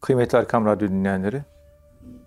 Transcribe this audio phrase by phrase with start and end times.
[0.00, 1.42] Kıymetli Erkam Radyo dinleyenleri,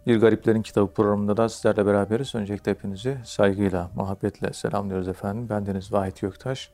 [0.08, 2.36] Bir Gariplerin Kitabı programında da sizlerle beraberiz.
[2.36, 5.48] Öncelikle hepinizi saygıyla, muhabbetle selamlıyoruz efendim.
[5.50, 6.72] Ben Deniz Vahit Göktaş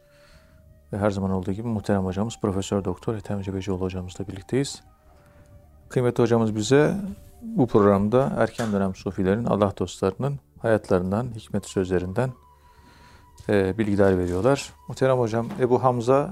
[0.94, 4.84] ve her zaman olduğu gibi muhterem hocamız Profesör Doktor Ethem Cebecioğlu hocamızla birlikteyiz.
[5.90, 6.96] Kıymetli hocamız bize
[7.42, 12.30] bu programda erken dönem sufilerin, Allah dostlarının hayatlarından, hikmet sözlerinden
[13.50, 14.74] e, bilgiler veriyorlar.
[14.88, 16.30] Muhterem hocam Ebu Hamza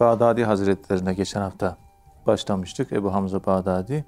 [0.00, 1.87] Bağdadi Hazretlerine geçen hafta
[2.28, 2.92] başlamıştık.
[2.92, 4.04] Ebu Hamza Bağdadi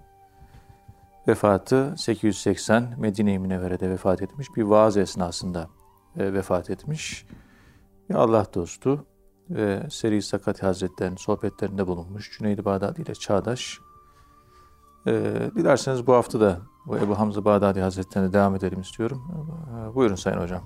[1.29, 4.49] vefatı 880 Medine-i Münevvere'de vefat etmiş.
[4.57, 5.69] Bir vaaz esnasında
[6.19, 7.27] e, vefat etmiş.
[8.11, 9.07] Bir Allah dostu
[9.51, 12.39] ve Seri Sakati Hazretleri'nin sohbetlerinde bulunmuş.
[12.39, 13.79] Cüneydi Bağdadi ile çağdaş.
[15.07, 15.13] E,
[15.57, 19.23] dilerseniz bu hafta da bu Ebu Hamza Bağdadi Hazretleri'ne devam edelim istiyorum.
[19.91, 20.63] E, buyurun Sayın Hocam.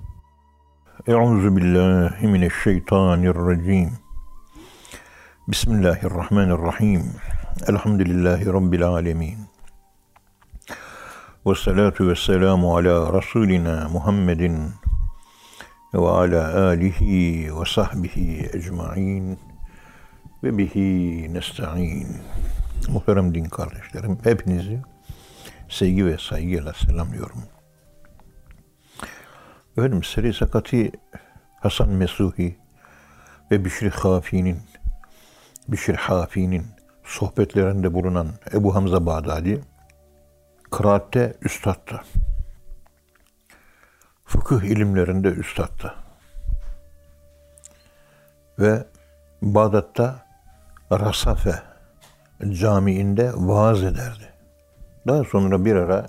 [1.07, 3.91] Euzu billahi mineşşeytanirracim.
[5.47, 7.03] Bismillahirrahmanirrahim.
[7.61, 9.37] Elhamdülillahi rabbil alamin.
[11.45, 14.71] Ve salatu ve selamu ala Resulina Muhammedin
[15.93, 19.39] ve ala alihi ve sahbihi ecmain
[20.43, 22.07] ve bihi nesta'in.
[22.89, 24.81] Muhterem din kardeşlerim, hepinizi
[25.69, 27.43] sevgi ve saygıyla selamlıyorum.
[29.77, 30.91] Efendim Seri Sakati
[31.61, 32.57] Hasan Mesuhi
[33.51, 34.59] ve Bişri Hafi'nin
[35.67, 36.74] Bişir Hafi'nin
[37.05, 39.61] sohbetlerinde bulunan Ebu Hamza Bağdadi
[40.71, 42.01] kıraatte üstaddı.
[44.25, 45.93] Fıkıh ilimlerinde üstaddı.
[48.59, 48.85] Ve
[49.41, 50.25] Bağdat'ta
[50.91, 51.61] Rasafe
[52.51, 54.33] camiinde vaaz ederdi.
[55.07, 56.07] Daha sonra bir ara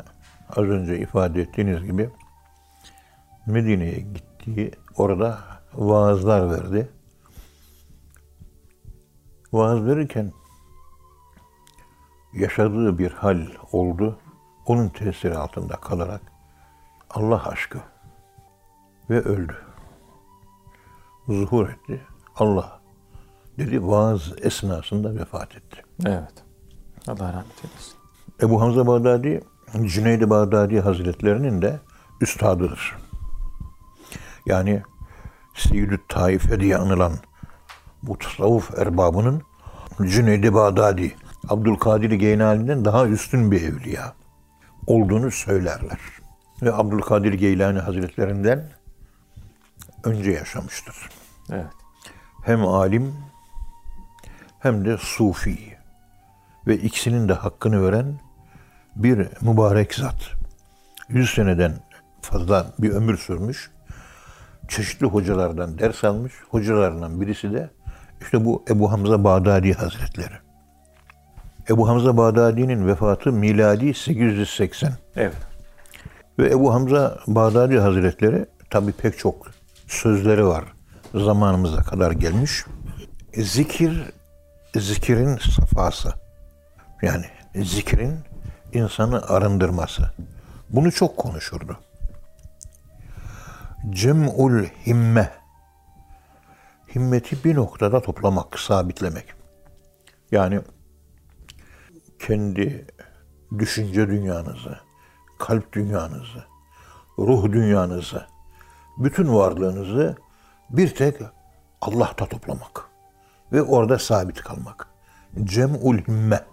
[0.56, 2.10] az önce ifade ettiğiniz gibi
[3.46, 4.70] Medine'ye gitti.
[4.96, 5.38] Orada
[5.74, 6.88] vaazlar verdi.
[9.52, 10.32] Vaaz verirken
[12.36, 14.18] yaşadığı bir hal oldu.
[14.66, 16.20] Onun tesiri altında kalarak
[17.10, 17.78] Allah aşkı
[19.10, 19.56] ve öldü.
[21.28, 22.00] Zuhur etti.
[22.36, 22.80] Allah
[23.58, 25.82] dedi vaaz esnasında vefat etti.
[26.04, 26.44] Evet.
[27.08, 27.96] Allah rahmet eylesin.
[28.42, 29.44] Ebu Hamza Bağdadi,
[29.84, 31.80] Cüneyd-i Bağdadi Hazretlerinin de
[32.20, 32.96] üstadıdır.
[34.46, 34.82] Yani
[35.54, 37.12] Seyyid-i Taife diye anılan
[38.02, 39.42] bu tasavvuf erbabının
[40.02, 41.16] Cüneyd-i Bağdadi,
[41.48, 44.12] Abdülkadir Geylani'den daha üstün bir evliya
[44.86, 45.98] olduğunu söylerler.
[46.62, 48.64] Ve Abdülkadir Geylani Hazretlerinden
[50.04, 50.96] önce yaşamıştır.
[51.50, 51.66] Evet.
[52.44, 53.14] Hem alim
[54.58, 55.76] hem de sufi
[56.66, 58.20] ve ikisinin de hakkını veren
[58.96, 60.30] bir mübarek zat.
[61.08, 61.72] Yüz seneden
[62.20, 63.70] fazla bir ömür sürmüş.
[64.68, 66.32] Çeşitli hocalardan ders almış.
[66.50, 67.70] Hocalarından birisi de
[68.20, 70.45] işte bu Ebu Hamza Bağdadi Hazretleri.
[71.70, 74.92] Ebu Hamza Bağdadi'nin vefatı miladi 880.
[75.16, 75.34] Evet.
[76.38, 79.46] Ve Ebu Hamza Bağdadi Hazretleri tabi pek çok
[79.86, 80.64] sözleri var.
[81.14, 82.64] Zamanımıza kadar gelmiş.
[83.34, 84.02] Zikir,
[84.76, 86.12] zikirin safası.
[87.02, 87.24] Yani
[87.54, 88.18] zikrin
[88.72, 90.02] insanı arındırması.
[90.70, 91.78] Bunu çok konuşurdu.
[93.90, 95.30] Cem'ul himme.
[96.94, 99.26] Himmeti bir noktada toplamak, sabitlemek.
[100.32, 100.60] Yani
[102.18, 102.86] kendi
[103.58, 104.78] düşünce dünyanızı,
[105.38, 106.44] kalp dünyanızı,
[107.18, 108.26] ruh dünyanızı,
[108.98, 110.16] bütün varlığınızı
[110.70, 111.20] bir tek
[111.80, 112.88] Allah'ta toplamak
[113.52, 114.88] ve orada sabit kalmak.
[115.44, 116.46] Cem'ul himme.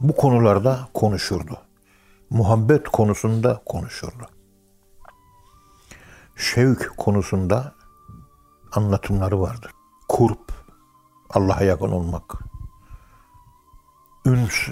[0.00, 1.58] Bu konularda konuşurdu.
[2.30, 4.26] Muhabbet konusunda konuşurdu.
[6.36, 7.74] Şevk konusunda
[8.72, 9.70] anlatımları vardır.
[10.08, 10.52] Kurp,
[11.30, 12.34] Allah'a yakın olmak.
[14.28, 14.68] Üns,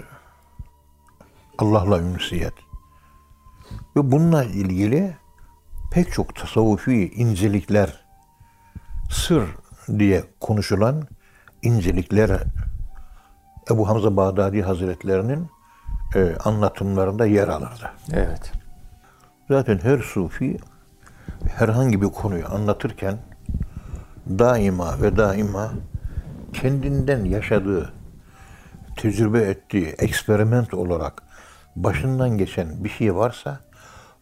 [1.59, 2.53] Allah'la ünsiyet.
[3.97, 5.17] Ve bununla ilgili
[5.93, 8.05] pek çok tasavvufi incelikler,
[9.11, 9.45] sır
[9.99, 11.03] diye konuşulan
[11.63, 12.43] incelikler
[13.71, 15.49] Ebu Hamza Bağdadi Hazretlerinin
[16.15, 17.91] e, anlatımlarında yer alırdı.
[18.13, 18.53] Evet.
[19.49, 20.57] Zaten her sufi
[21.49, 23.19] herhangi bir konuyu anlatırken
[24.29, 25.71] daima ve daima
[26.53, 27.93] kendinden yaşadığı,
[28.97, 31.23] tecrübe ettiği, eksperiment olarak
[31.77, 33.61] başından geçen bir şey varsa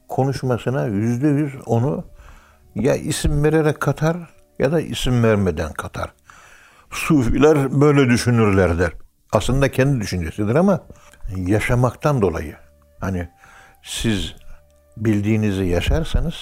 [0.09, 2.05] konuşmasına yüzde yüz onu
[2.75, 4.17] ya isim vererek katar
[4.59, 6.13] ya da isim vermeden katar.
[6.91, 8.93] Sufiler böyle düşünürler der.
[9.33, 10.81] Aslında kendi düşüncesidir ama
[11.37, 12.57] yaşamaktan dolayı
[13.01, 13.29] hani
[13.83, 14.35] siz
[14.97, 16.35] bildiğinizi yaşarsanız,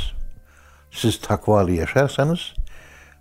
[0.91, 2.55] siz takvalı yaşarsanız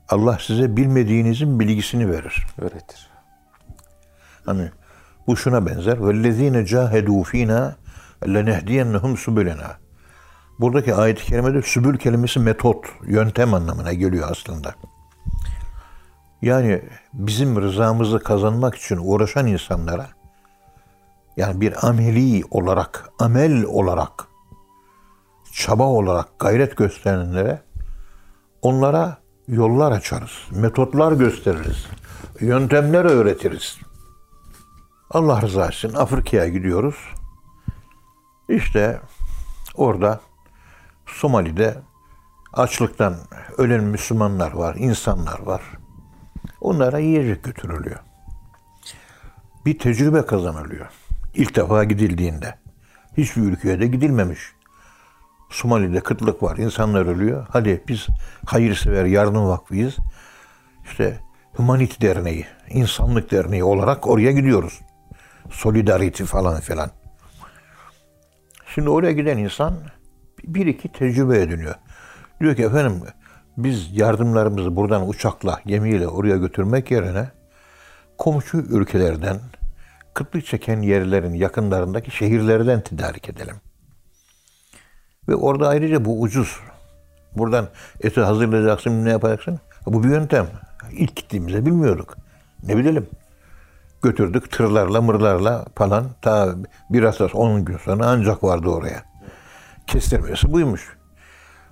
[0.10, 2.46] Allah size bilmediğinizin bilgisini verir.
[2.58, 3.10] Öğretir.
[4.46, 4.72] Hani
[5.27, 5.97] Bu şuna benzer.
[5.97, 7.73] وَالَّذ۪ينَ جَاهَدُوا ف۪ينَا
[8.25, 9.71] لَنَهْدِيَنَّهُمْ سُبُلَنَا
[10.61, 14.75] Buradaki ayet-i kerimede sübül kelimesi metot, yöntem anlamına geliyor aslında.
[16.43, 16.83] Yani
[17.13, 20.07] bizim rızamızı kazanmak için uğraşan insanlara
[21.37, 24.29] yani bir ameli olarak, amel olarak,
[25.53, 27.63] çaba olarak gayret gösterenlere
[28.63, 29.17] onlara
[29.49, 31.87] yollar açarız, metotlar gösteririz,
[32.41, 33.79] yöntemler öğretiriz.
[35.14, 36.96] Allah rızası için Afrika'ya gidiyoruz.
[38.50, 39.02] İşte
[39.76, 40.20] orada
[41.06, 41.78] Somali'de
[42.54, 43.16] açlıktan
[43.58, 45.62] ölen Müslümanlar var, insanlar var.
[46.62, 48.00] Onlara yiyecek götürülüyor.
[49.66, 50.88] Bir tecrübe kazanılıyor.
[51.34, 52.56] İlk defa gidildiğinde.
[53.18, 54.40] Hiçbir ülkeye de gidilmemiş.
[55.50, 57.48] Somali'de kıtlık var, insanlar ölüyor.
[57.50, 58.08] Hadi biz
[58.46, 59.98] hayırsever yardım vakfıyız.
[60.86, 61.20] İşte
[61.56, 64.82] Humanity Derneği, İnsanlık Derneği olarak oraya gidiyoruz.
[65.50, 66.90] Solidarity falan filan.
[68.76, 69.74] Şimdi oraya giden insan
[70.44, 71.76] bir iki tecrübe ediniyor.
[72.40, 73.02] Diyor ki efendim
[73.58, 77.30] biz yardımlarımızı buradan uçakla, gemiyle oraya götürmek yerine
[78.18, 79.40] komşu ülkelerden,
[80.14, 83.56] kıtlık çeken yerlerin yakınlarındaki şehirlerden tedarik edelim.
[85.28, 86.60] Ve orada ayrıca bu ucuz.
[87.38, 87.68] Buradan
[88.02, 89.60] eti hazırlayacaksın, ne yapacaksın?
[89.86, 90.48] Bu bir yöntem.
[90.92, 92.18] İlk gittiğimizde bilmiyorduk.
[92.64, 93.08] Ne bilelim.
[94.02, 96.06] Götürdük tırlarla, mırlarla falan.
[96.22, 96.56] Ta
[96.90, 99.04] bir hafta, 10 gün sonra ancak vardı oraya.
[99.88, 100.98] Kestirmesi buymuş.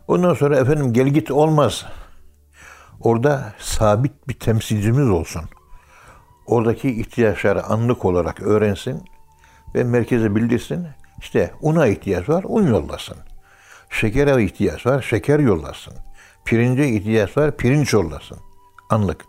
[0.07, 1.85] Ondan sonra efendim gel git olmaz.
[2.99, 5.41] Orada sabit bir temsilcimiz olsun.
[6.45, 9.03] Oradaki ihtiyaçları anlık olarak öğrensin
[9.75, 10.87] ve merkeze bildirsin.
[11.19, 13.17] İşte una ihtiyaç var, un yollasın.
[13.89, 15.93] Şekere ihtiyaç var, şeker yollasın.
[16.45, 18.37] Pirince ihtiyaç var, pirinç yollasın.
[18.89, 19.25] Anlık.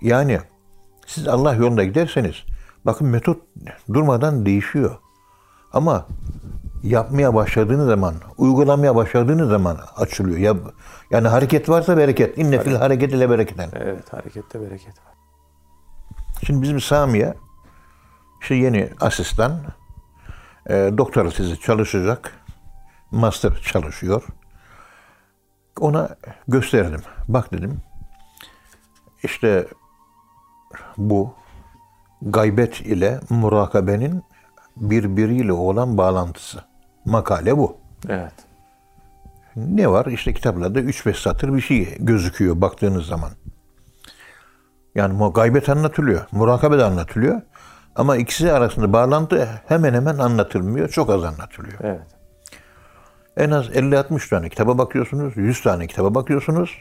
[0.00, 0.40] Yani
[1.06, 2.34] siz Allah yolunda giderseniz
[2.84, 3.38] bakın metot
[3.92, 4.98] durmadan değişiyor.
[5.72, 6.06] Ama
[6.82, 10.38] yapmaya başladığınız zaman, uygulamaya başladığınız zaman açılıyor.
[10.38, 10.54] Ya,
[11.10, 12.38] yani hareket varsa bereket.
[12.38, 13.68] İnne fil hareket ile bereketen.
[13.72, 15.14] Evet, harekette bereket var.
[16.46, 17.34] Şimdi bizim Samiye
[18.40, 19.60] işte yeni asistan
[20.66, 22.32] e, doktora tezi çalışacak.
[23.10, 24.22] Master çalışıyor.
[25.80, 26.16] Ona
[26.48, 27.02] gösterdim.
[27.28, 27.80] Bak dedim.
[29.22, 29.66] İşte
[30.96, 31.34] bu
[32.22, 34.22] gaybet ile murakabenin
[34.76, 36.64] birbiriyle olan bağlantısı.
[37.04, 37.76] Makale bu.
[38.08, 38.32] Evet.
[39.56, 40.06] Ne var?
[40.06, 43.30] İşte kitaplarda 3-5 satır bir şey gözüküyor baktığınız zaman.
[44.94, 47.40] Yani gaybet anlatılıyor, murakabe de anlatılıyor.
[47.96, 51.78] Ama ikisi arasında bağlantı hemen hemen anlatılmıyor, çok az anlatılıyor.
[51.82, 52.06] Evet.
[53.36, 56.80] En az 50-60 tane kitaba bakıyorsunuz, 100 tane kitaba bakıyorsunuz.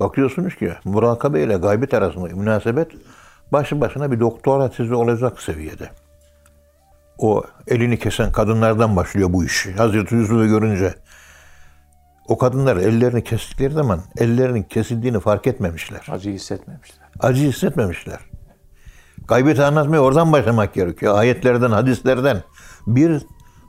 [0.00, 2.90] Bakıyorsunuz ki murakabe ile gaybet arasında münasebet
[3.52, 5.90] başlı başına bir doktora tezi olacak seviyede.
[7.18, 9.66] O elini kesen kadınlardan başlıyor bu iş.
[9.76, 10.94] Hazreti Yusuf'u görünce
[12.28, 16.06] o kadınlar ellerini kestikleri zaman ellerinin kesildiğini fark etmemişler.
[16.10, 17.08] Acıyı hissetmemişler.
[17.20, 18.18] Acı hissetmemişler.
[19.28, 21.18] Gaybeti anlatmaya oradan başlamak gerekiyor.
[21.18, 22.42] Ayetlerden, hadislerden.
[22.86, 23.22] Bir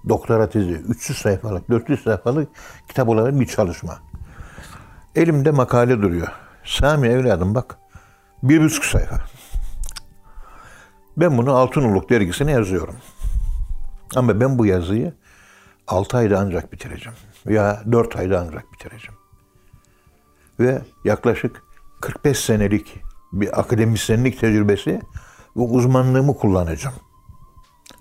[0.10, 2.50] doktora tezi, 300 sayfalık, 400 sayfalık
[2.88, 4.11] kitap olarak bir çalışma.
[5.16, 6.28] Elimde makale duruyor.
[6.64, 7.78] Sami evladım bak.
[8.44, 9.22] Bir buçuk sayfa.
[11.18, 12.96] Ben bunu Altınoluk dergisine yazıyorum.
[14.16, 15.14] Ama ben bu yazıyı
[15.88, 17.18] 6 ayda ancak bitireceğim.
[17.46, 19.20] Veya 4 ayda ancak bitireceğim.
[20.60, 21.64] Ve yaklaşık
[22.02, 23.02] 45 senelik
[23.34, 25.02] bir akademisyenlik tecrübesi
[25.58, 26.96] ve uzmanlığımı kullanacağım.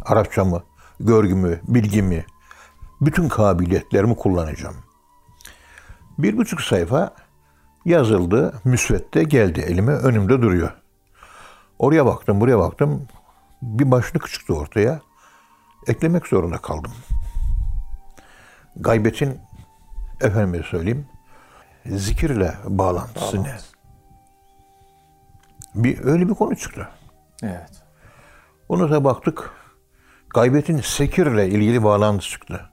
[0.02, 0.62] Arapçamı,
[1.00, 2.26] görgümü, bilgimi,
[3.00, 4.76] bütün kabiliyetlerimi kullanacağım.
[6.22, 7.14] Bir buçuk sayfa
[7.84, 10.72] yazıldı, müsvedde geldi elime, önümde duruyor.
[11.78, 13.08] Oraya baktım, buraya baktım.
[13.62, 15.00] Bir başlık çıktı ortaya.
[15.86, 16.92] Eklemek zorunda kaldım.
[18.76, 19.40] Gaybetin,
[20.20, 21.06] efendime söyleyeyim,
[21.86, 23.56] zikirle bağlantısı ne?
[25.74, 26.88] Bir, öyle bir konu çıktı.
[27.42, 27.82] Evet.
[28.68, 29.50] Ona da baktık.
[30.34, 32.70] Gaybetin sekirle ilgili bağlantısı çıktı.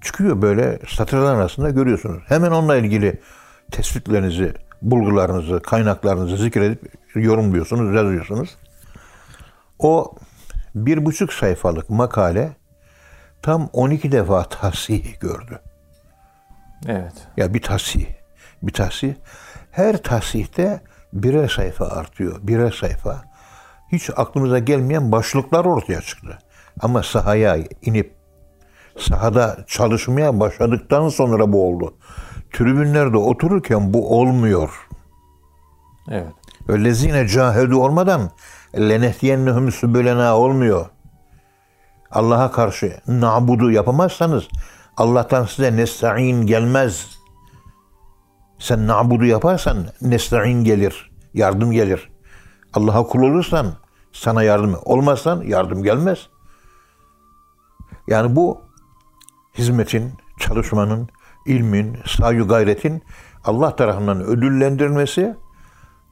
[0.00, 2.22] Çıkıyor böyle satırlar arasında görüyorsunuz.
[2.26, 3.20] Hemen onunla ilgili
[3.70, 8.56] tespitlerinizi, bulgularınızı, kaynaklarınızı zikredip yorumluyorsunuz, yazıyorsunuz.
[9.78, 10.14] O
[10.74, 12.56] bir buçuk sayfalık makale
[13.42, 15.60] tam 12 defa tahsih gördü.
[16.86, 17.14] Evet.
[17.36, 18.06] Ya bir tahsih,
[18.62, 19.14] bir tahsih.
[19.70, 20.80] Her tahsihte
[21.12, 23.24] birer sayfa artıyor, birer sayfa.
[23.92, 26.38] Hiç aklımıza gelmeyen başlıklar ortaya çıktı.
[26.80, 28.17] Ama sahaya inip
[28.98, 31.94] sahada çalışmaya başladıktan sonra bu oldu.
[32.52, 34.88] Tribünlerde otururken bu olmuyor.
[36.10, 36.32] Evet.
[36.68, 38.30] Öylezine cahedu olmadan
[38.76, 40.86] Lenehdiyennehum sübülena olmuyor.
[42.10, 44.48] Allah'a karşı nabudu yapamazsanız
[44.96, 47.06] Allah'tan size nesta'in gelmez.
[48.58, 51.10] Sen nabudu yaparsan nesta'in gelir.
[51.34, 52.10] Yardım gelir.
[52.74, 53.66] Allah'a kul olursan
[54.12, 56.28] sana yardım olmazsan yardım gelmez.
[58.08, 58.67] Yani bu
[59.58, 61.08] hizmetin, çalışmanın,
[61.46, 63.02] ilmin, saygı gayretin
[63.44, 65.36] Allah tarafından ödüllendirilmesi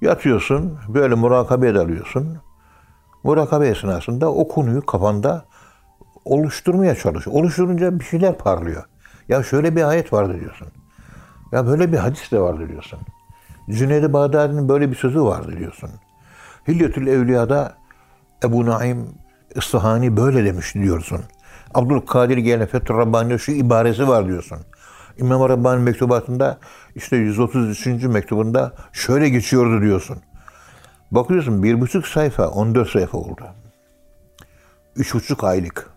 [0.01, 2.39] yatıyorsun, böyle murakabe alıyorsun.
[3.23, 5.45] Murakabe esnasında o konuyu kafanda
[6.25, 7.29] oluşturmaya çalış.
[7.29, 8.85] Oluşturunca bir şeyler parlıyor.
[9.29, 10.69] Ya şöyle bir ayet vardı diyorsun.
[11.53, 12.99] Ya böyle bir hadis de vardı diyorsun.
[13.71, 15.91] Cüneyd-i Bağdadi'nin böyle bir sözü vardı diyorsun.
[16.69, 17.75] Hilyetül Evliya'da
[18.45, 19.09] Ebu Naim
[19.55, 21.21] İstihani böyle demiş diyorsun.
[21.77, 24.59] Abdülkadir Gene Fethü Rabbani'de şu ibaresi var diyorsun.
[25.19, 26.59] İmam Rabbani mektubatında
[26.95, 27.87] işte 133.
[27.87, 30.19] mektubunda şöyle geçiyordu diyorsun.
[31.11, 33.47] Bakıyorsun bir buçuk sayfa 14 sayfa oldu.
[34.97, 35.91] Üç buçuk aylık.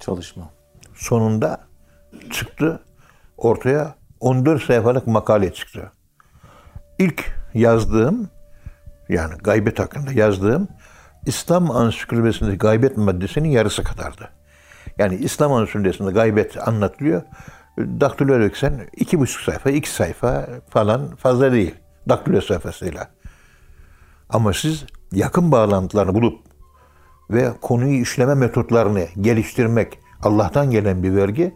[0.00, 0.50] Çalışma.
[0.94, 1.60] Sonunda
[2.30, 2.82] çıktı
[3.36, 5.92] ortaya 14 sayfalık makale çıktı.
[6.98, 8.28] İlk yazdığım
[9.08, 10.68] yani gaybet hakkında yazdığım
[11.26, 14.37] İslam ansiklopedisindeki gaybet maddesinin yarısı kadardı.
[14.98, 17.22] Yani İslam ansiklopedisinde gaybet anlatılıyor.
[17.78, 21.74] Daktilo döksen iki buçuk sayfa, iki sayfa falan fazla değil.
[22.08, 23.08] Daktilo sayfasıyla.
[24.30, 26.38] Ama siz yakın bağlantılarını bulup
[27.30, 31.54] ve konuyu işleme metotlarını geliştirmek Allah'tan gelen bir vergi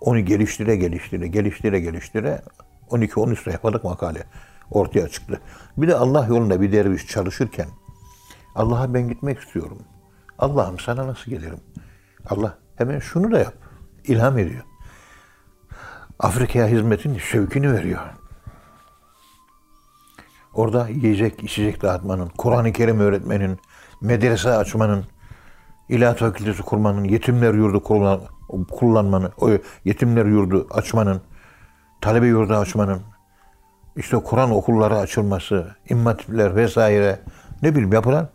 [0.00, 2.42] onu geliştire geliştire geliştire geliştire
[2.90, 4.24] 12-13 sayfalık makale
[4.70, 5.40] ortaya çıktı.
[5.76, 7.68] Bir de Allah yolunda bir derviş çalışırken
[8.54, 9.78] Allah'a ben gitmek istiyorum.
[10.38, 11.60] Allah'ım sana nasıl gelirim?
[12.30, 13.54] Allah hemen şunu da yap.
[14.04, 14.62] İlham ediyor.
[16.18, 18.00] Afrika'ya hizmetin şevkini veriyor.
[20.54, 23.58] Orada yiyecek, içecek dağıtmanın, Kur'an-ı Kerim öğretmenin,
[24.00, 25.04] medrese açmanın,
[25.88, 28.20] ilahiyat fakültesi kurmanın, yetimler yurdu kullan,
[28.70, 29.50] kullanmanın, o
[29.84, 31.22] yetimler yurdu açmanın,
[32.00, 33.02] talebe yurdu açmanın,
[33.96, 37.20] işte Kur'an okulları açılması, immatipler vesaire
[37.62, 38.28] ne bileyim yapılan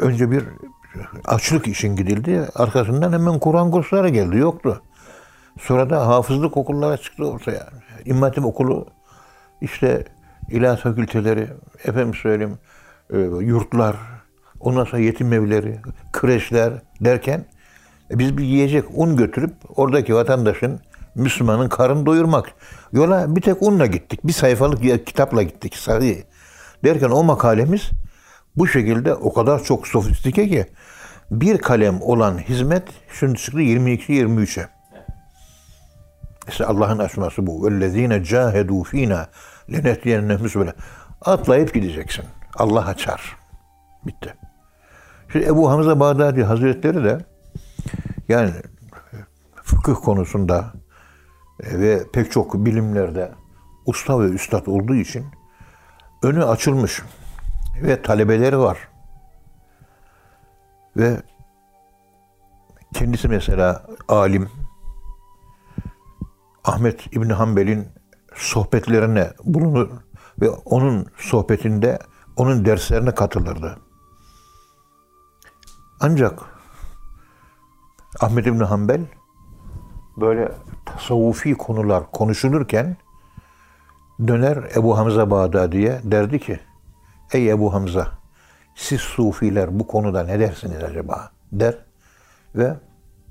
[0.00, 0.44] önce bir
[1.24, 2.48] açlık için gidildi.
[2.54, 4.36] Arkasından hemen Kur'an kursları geldi.
[4.36, 4.82] Yoktu.
[5.60, 7.68] Sonra da hafızlık okullara çıktı ortaya.
[8.04, 8.86] İmmatip okulu
[9.60, 10.04] işte
[10.50, 11.48] ilahiyat fakülteleri,
[11.84, 12.58] efendim söyleyeyim
[13.12, 13.96] e, yurtlar,
[14.60, 15.80] ondan sonra yetim evleri,
[16.12, 17.44] kreşler derken
[18.10, 20.80] e, biz bir yiyecek un götürüp oradaki vatandaşın,
[21.14, 22.52] Müslümanın karın doyurmak.
[22.92, 24.20] Yola bir tek unla gittik.
[24.24, 25.76] Bir sayfalık kitapla gittik.
[25.76, 26.14] Sarı.
[26.84, 27.90] Derken o makalemiz
[28.55, 30.65] bu şekilde o kadar çok sofistike ki
[31.31, 32.83] bir kalem olan hizmet
[33.19, 34.69] şimdi çıktı 22-23'e.
[36.47, 37.67] İşte Allah'ın açması bu.
[37.67, 39.25] وَالَّذ۪ينَ جَاهَدُوا ف۪ينَا
[39.69, 40.73] لَنَهْدِيَنَّهُمْ böyle.
[41.21, 42.25] Atlayıp gideceksin.
[42.55, 43.37] Allah açar.
[44.05, 44.33] Bitti.
[45.31, 47.25] Şimdi Ebu Hamza Bağdadi Hazretleri de
[48.29, 48.51] yani
[49.63, 50.73] fıkıh konusunda
[51.63, 53.31] e, ve pek çok bilimlerde
[53.85, 55.25] usta ve üstad olduğu için
[56.23, 57.01] önü açılmış
[57.82, 58.88] ve talebeleri var.
[60.96, 61.22] Ve
[62.94, 64.50] kendisi mesela alim,
[66.64, 67.88] Ahmet İbni Hanbel'in
[68.34, 69.90] sohbetlerine bulunur
[70.40, 71.98] ve onun sohbetinde
[72.36, 73.78] onun derslerine katılırdı.
[76.00, 76.42] Ancak
[78.20, 79.00] Ahmet İbni Hanbel
[80.16, 80.52] böyle
[80.86, 82.96] tasavvufi konular konuşulurken
[84.26, 86.60] döner Ebu Hamza Bağdadi'ye derdi ki
[87.32, 88.08] Ey Ebu Hamza
[88.74, 91.74] siz sufiler bu konuda ne dersiniz acaba der
[92.54, 92.74] ve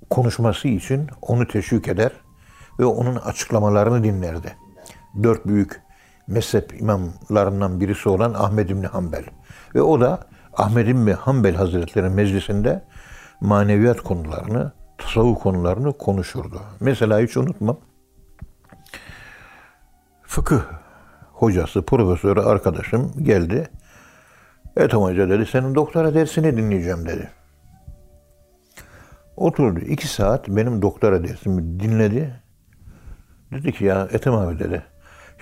[0.09, 2.11] konuşması için onu teşvik eder
[2.79, 4.55] ve onun açıklamalarını dinlerdi.
[5.23, 5.81] Dört büyük
[6.27, 9.23] mezhep imamlarından birisi olan Ahmed İbni Hanbel.
[9.75, 10.19] Ve o da
[10.53, 12.83] Ahmed İbni Hanbel Hazretleri meclisinde
[13.41, 16.61] maneviyat konularını, tasavvuf konularını konuşurdu.
[16.79, 17.77] Mesela hiç unutmam.
[20.23, 20.61] Fıkıh
[21.33, 23.69] hocası, profesörü arkadaşım geldi.
[24.77, 27.29] Ethem Hoca dedi, senin doktora dersini dinleyeceğim dedi.
[29.37, 29.79] Oturdu.
[29.79, 32.41] iki saat benim doktora dersimi dinledi.
[33.51, 34.83] Dedi ki ya Ethem abi dedi.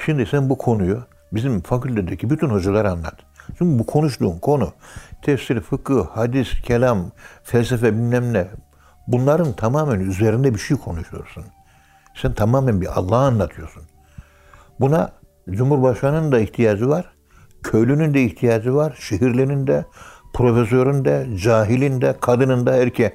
[0.06, 3.16] Şimdi sen bu konuyu bizim fakültedeki bütün hocalara anlat.
[3.58, 4.74] Çünkü bu konuştuğun konu
[5.22, 7.12] tefsir, fıkıh, hadis, kelam,
[7.44, 8.48] felsefe bilmem ne
[9.08, 11.44] bunların tamamen üzerinde bir şey konuşuyorsun.
[12.16, 13.84] Sen tamamen bir Allah'ı anlatıyorsun.
[14.80, 15.12] Buna
[15.50, 17.13] Cumhurbaşkanı'nın da ihtiyacı var.
[17.64, 18.98] Köylünün de ihtiyacı var.
[19.00, 19.86] Şehirlinin de,
[20.34, 23.14] profesörün de, cahilin de, kadının da, erkeğe.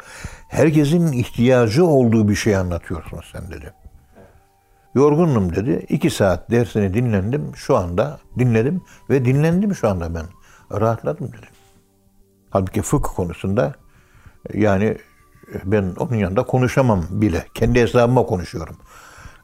[0.49, 3.73] Herkesin ihtiyacı olduğu bir şey anlatıyorsun sen dedi.
[4.95, 5.87] Yorgunum dedi.
[5.89, 7.53] İki saat dersini dinlendim.
[7.57, 10.25] Şu anda dinledim ve dinlendim şu anda ben.
[10.81, 11.47] Rahatladım dedi.
[12.51, 13.75] Halbuki fıkıh konusunda
[14.55, 14.99] yani
[15.65, 17.47] ben onun yanında konuşamam bile.
[17.55, 18.77] Kendi hesabıma konuşuyorum.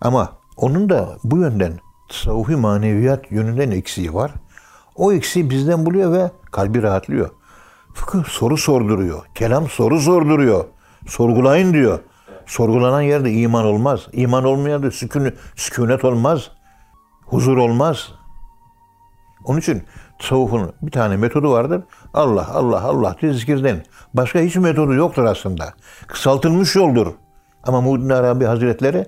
[0.00, 1.72] Ama onun da bu yönden
[2.08, 4.32] tasavvufi maneviyat yönünden eksiği var.
[4.94, 7.30] O eksiği bizden buluyor ve kalbi rahatlıyor.
[7.94, 9.22] Fıkıh soru sorduruyor.
[9.34, 10.64] Kelam soru sorduruyor.
[11.06, 11.98] Sorgulayın diyor.
[12.46, 14.06] Sorgulanan yerde iman olmaz.
[14.12, 16.50] İman olmayan da sükun, sükunet olmaz.
[17.24, 18.12] Huzur olmaz.
[19.44, 19.82] Onun için
[20.18, 21.82] tasavvufun bir tane metodu vardır.
[22.14, 23.84] Allah, Allah, Allah diye zikirden.
[24.14, 25.74] Başka hiç metodu yoktur aslında.
[26.06, 27.06] Kısaltılmış yoldur.
[27.64, 29.06] Ama Muhyiddin Arabi Hazretleri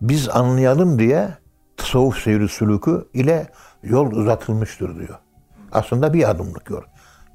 [0.00, 1.28] biz anlayalım diye
[1.76, 3.46] tasavvuf seyri sülükü ile
[3.82, 5.18] yol uzatılmıştır diyor.
[5.72, 6.82] Aslında bir adımlık yol.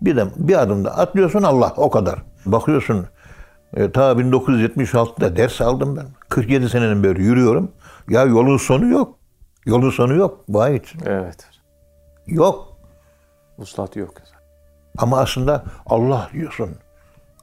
[0.02, 2.24] Bir, de, bir adımda atlıyorsun Allah o kadar.
[2.46, 3.08] Bakıyorsun
[3.74, 6.06] e, ta 1976'da ders aldım ben.
[6.30, 7.72] 47 senenin beri yürüyorum.
[8.10, 9.20] Ya yolun sonu yok.
[9.66, 10.44] Yolun sonu yok.
[10.50, 10.94] Vahit.
[11.06, 11.48] Evet.
[12.28, 12.78] Yok.
[13.58, 14.14] Vuslat yok.
[14.98, 16.70] Ama aslında Allah diyorsun.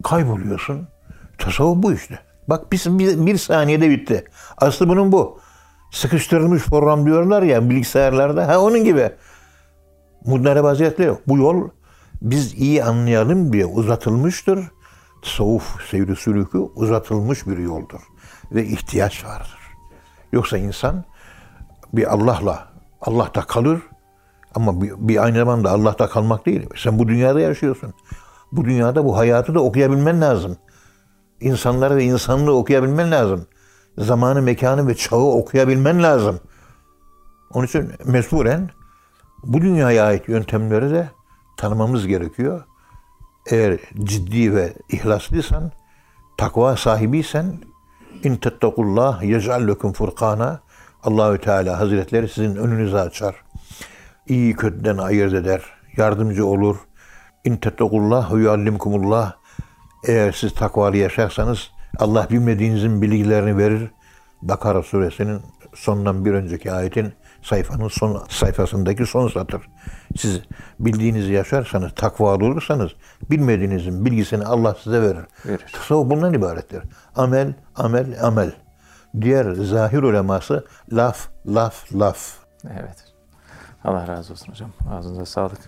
[0.05, 0.89] Kayboluyorsun.
[1.39, 2.19] Tasavvuf bu işte.
[2.49, 4.25] Bak bir, bir, bir saniyede bitti.
[4.57, 5.41] Aslı bunun bu.
[5.95, 8.49] Sıkıştırılmış program diyorlar ya bilgisayarlarda.
[8.49, 9.11] Ha onun gibi.
[10.25, 11.69] Mudarebe Hazretleri bu yol
[12.23, 14.59] biz iyi anlayalım diye uzatılmıştır.
[15.23, 18.01] Tasavvuf seyri sülükü uzatılmış bir yoldur.
[18.53, 19.59] Ve ihtiyaç vardır.
[20.33, 21.05] Yoksa insan
[21.93, 22.69] bir Allah'la
[23.01, 23.81] Allah'ta kalır
[24.55, 26.67] ama bir, bir aynı zamanda Allah'ta kalmak değil.
[26.77, 27.95] Sen bu dünyada yaşıyorsun.
[28.53, 30.57] Bu dünyada bu hayatı da okuyabilmen lazım.
[31.41, 33.47] İnsanları ve insanlığı okuyabilmen lazım.
[33.99, 36.41] Zamanı, mekanı ve çağı okuyabilmen lazım.
[37.51, 38.71] Onun için mecburen
[39.43, 41.11] bu dünyaya ait yöntemleri de
[41.57, 42.65] tanımamız gerekiyor.
[43.51, 45.73] Eğer ciddi ve ihlaslıysan,
[46.39, 47.61] takva sahibiysen,
[48.23, 50.61] in tettakullah yec'al lekum furkana
[51.03, 53.35] Allahü Teala Hazretleri sizin önünüzü açar.
[54.27, 55.63] İyi kötüden ayırt eder.
[55.97, 56.77] Yardımcı olur.
[57.45, 59.33] İn tettakullah ve yuallimkumullah
[60.07, 63.91] eğer siz takvalı yaşarsanız Allah bilmediğinizin bilgilerini verir.
[64.43, 65.41] Bakara suresinin
[65.75, 69.63] sondan bir önceki ayetin sayfanın son sayfasındaki son satır.
[70.17, 70.41] Siz
[70.81, 72.91] bildiğinizi yaşarsanız, takvalı olursanız
[73.31, 75.25] bilmediğinizin bilgisini Allah size verir.
[75.47, 75.67] Verir.
[75.73, 76.83] Tasavvuf bundan ibarettir.
[77.17, 78.53] Amel, amel, amel.
[79.21, 82.37] Diğer zahir uleması laf, laf, laf.
[82.65, 83.05] Evet.
[83.85, 84.71] Allah razı olsun hocam.
[84.91, 85.59] Ağzınıza sağlık.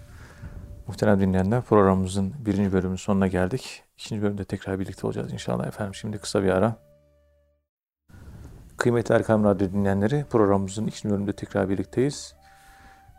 [0.87, 3.86] Muhterem dinleyenler programımızın birinci bölümünün sonuna geldik.
[3.99, 5.95] İkinci bölümde tekrar birlikte olacağız inşallah efendim.
[5.95, 6.77] Şimdi kısa bir ara.
[8.77, 12.35] Kıymetli Erkam Radyo dinleyenleri programımızın ikinci bölümünde tekrar birlikteyiz.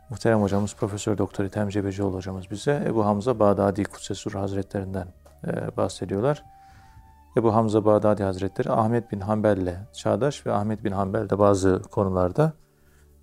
[0.10, 5.08] Muhterem hocamız Profesör Doktor İthem Cebecioğlu hocamız bize Ebu Hamza Bağdadi Kudsesur Hazretlerinden
[5.48, 6.44] e, bahsediyorlar.
[7.38, 12.54] Ebu Hamza Bağdadi Hazretleri Ahmet bin Hanbel'le çağdaş ve Ahmet bin Hanbel de bazı konularda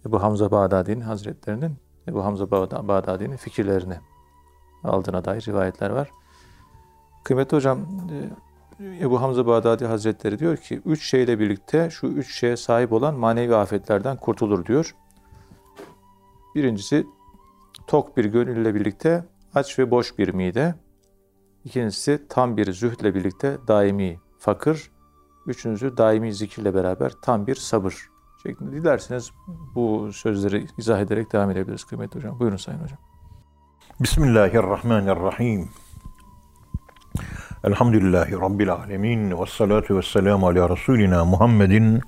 [0.06, 1.76] Ebu Hamza Bağdadi'nin Hazretlerinin
[2.08, 3.98] Ebu Hamza Bağdadi'nin fikirlerini
[4.84, 6.10] aldığına dair rivayetler var.
[7.24, 7.78] Kıymetli hocam
[9.00, 13.56] Ebu Hamza Bağdadi Hazretleri diyor ki üç şeyle birlikte şu üç şeye sahip olan manevi
[13.56, 14.96] afetlerden kurtulur diyor.
[16.54, 17.06] Birincisi
[17.86, 20.74] tok bir gönülle birlikte aç ve boş bir mide.
[21.64, 24.90] İkincisi tam bir zühdle birlikte daimi fakir.
[25.46, 28.08] Üçüncüsü daimi zikirle beraber tam bir sabır
[28.42, 28.72] şeklinde.
[28.72, 29.30] Dilerseniz
[29.74, 32.40] bu sözleri izah ederek devam edebiliriz kıymetli hocam.
[32.40, 32.98] Buyurun Sayın Hocam.
[34.00, 35.68] Bismillahirrahmanirrahim.
[37.64, 39.40] Elhamdülillahi Rabbil alemin.
[39.40, 42.00] Ve salatu ve selamu ala Resulina Muhammedin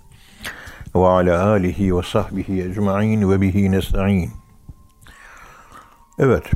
[0.94, 4.30] ve ala alihi ve sahbihi ecma'in ve bihi nesta'in.
[6.18, 6.50] Evet.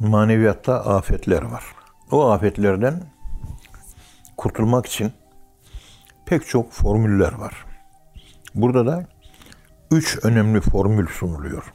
[0.00, 1.64] Maneviyatta afetler var.
[2.10, 3.02] O afetlerden
[4.36, 5.12] kurtulmak için
[6.26, 7.66] pek çok formüller var.
[8.54, 9.06] Burada da
[9.90, 11.72] üç önemli formül sunuluyor.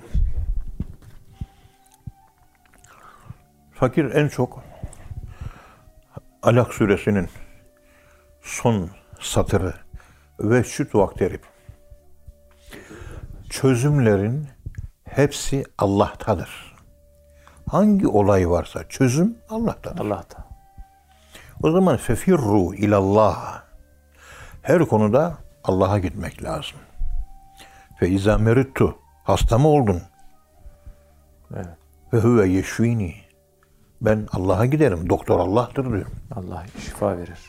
[3.74, 4.71] Fakir en çok
[6.44, 7.30] Alak suresinin
[8.42, 9.74] son satırı
[10.40, 11.42] ve şüt vakterip
[13.50, 14.48] çözümlerin
[15.04, 16.76] hepsi Allah'tadır.
[17.68, 20.06] Hangi olay varsa çözüm Allah'tadır.
[20.06, 20.48] Allah'ta.
[21.64, 23.64] O zaman fefirru ilallah.
[24.62, 26.78] Her konuda Allah'a gitmek lazım.
[28.00, 28.98] Fe izâ merittu.
[29.24, 30.02] Hasta mı oldun?
[31.56, 31.68] Evet.
[32.14, 33.21] Ve huve yeşvini.
[34.02, 35.10] Ben Allah'a giderim.
[35.10, 36.06] Doktor Allah'tır diyor.
[36.36, 37.40] Allah şifa verir.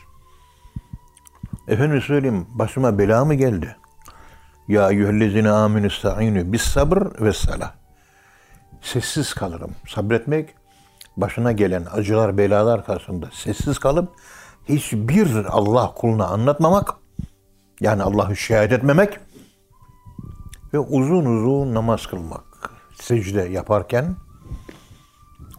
[1.69, 3.77] Efendim söyleyeyim başıma bela mı geldi?
[4.69, 7.75] Ya eyyühellezine aminu sta'inu bis sabır ve salah.
[8.81, 9.71] Sessiz kalırım.
[9.89, 10.55] Sabretmek
[11.17, 14.09] başına gelen acılar belalar karşısında sessiz kalıp
[14.69, 16.95] hiçbir Allah kuluna anlatmamak
[17.81, 19.19] yani Allah'ı şehit etmemek
[20.75, 22.71] ve uzun uzun namaz kılmak.
[22.95, 24.17] Secde yaparken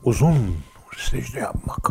[0.03, 0.58] uzun
[0.97, 1.89] secde yapmak.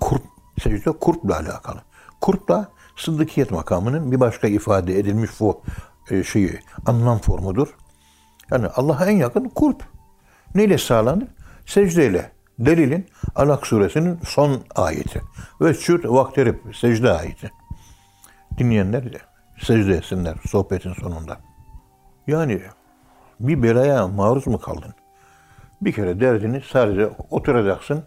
[0.00, 0.22] Kurp,
[0.62, 1.82] secde kurpla alakalı.
[2.20, 5.62] Kurpla sıddıkiyet makamının bir başka ifade edilmiş bu
[6.10, 7.76] e, şeyi, anlam formudur.
[8.50, 9.84] Yani Allah'a en yakın kurp.
[10.54, 11.28] Neyle sağlanır?
[11.66, 12.32] Secdeyle.
[12.58, 15.22] Delilin Alak suresinin son ayeti.
[15.60, 17.50] Ve şut vakterip secde ayeti.
[18.58, 19.18] Dinleyenler de
[19.62, 21.40] secde etsinler sohbetin sonunda.
[22.26, 22.62] Yani
[23.40, 24.94] bir belaya maruz mu kaldın?
[25.82, 28.02] Bir kere derdini sadece oturacaksın.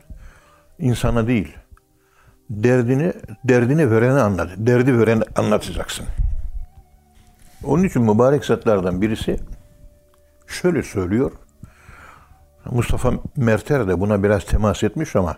[0.80, 1.56] insana değil.
[2.50, 4.50] Derdini derdini verene anlat.
[4.58, 6.06] Derdi verene anlatacaksın.
[7.64, 9.40] Onun için mübarek zatlardan birisi
[10.48, 11.32] şöyle söylüyor.
[12.66, 15.38] Mustafa Merter de buna biraz temas etmiş ama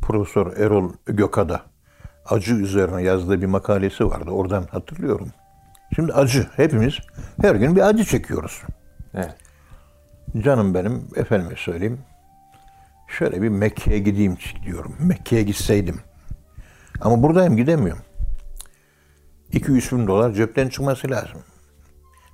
[0.00, 1.62] Profesör Erol Gökada
[2.26, 4.30] acı üzerine yazdığı bir makalesi vardı.
[4.30, 5.28] Oradan hatırlıyorum.
[5.94, 6.46] Şimdi acı.
[6.56, 6.94] Hepimiz
[7.42, 8.62] her gün bir acı çekiyoruz.
[9.14, 9.43] Evet.
[10.38, 12.00] Canım benim, efendime söyleyeyim.
[13.08, 14.96] Şöyle bir Mekke'ye gideyim diyorum.
[14.98, 16.00] Mekke'ye gitseydim.
[17.00, 18.02] Ama buradayım gidemiyorum.
[19.52, 21.40] 2-3 bin dolar cepten çıkması lazım.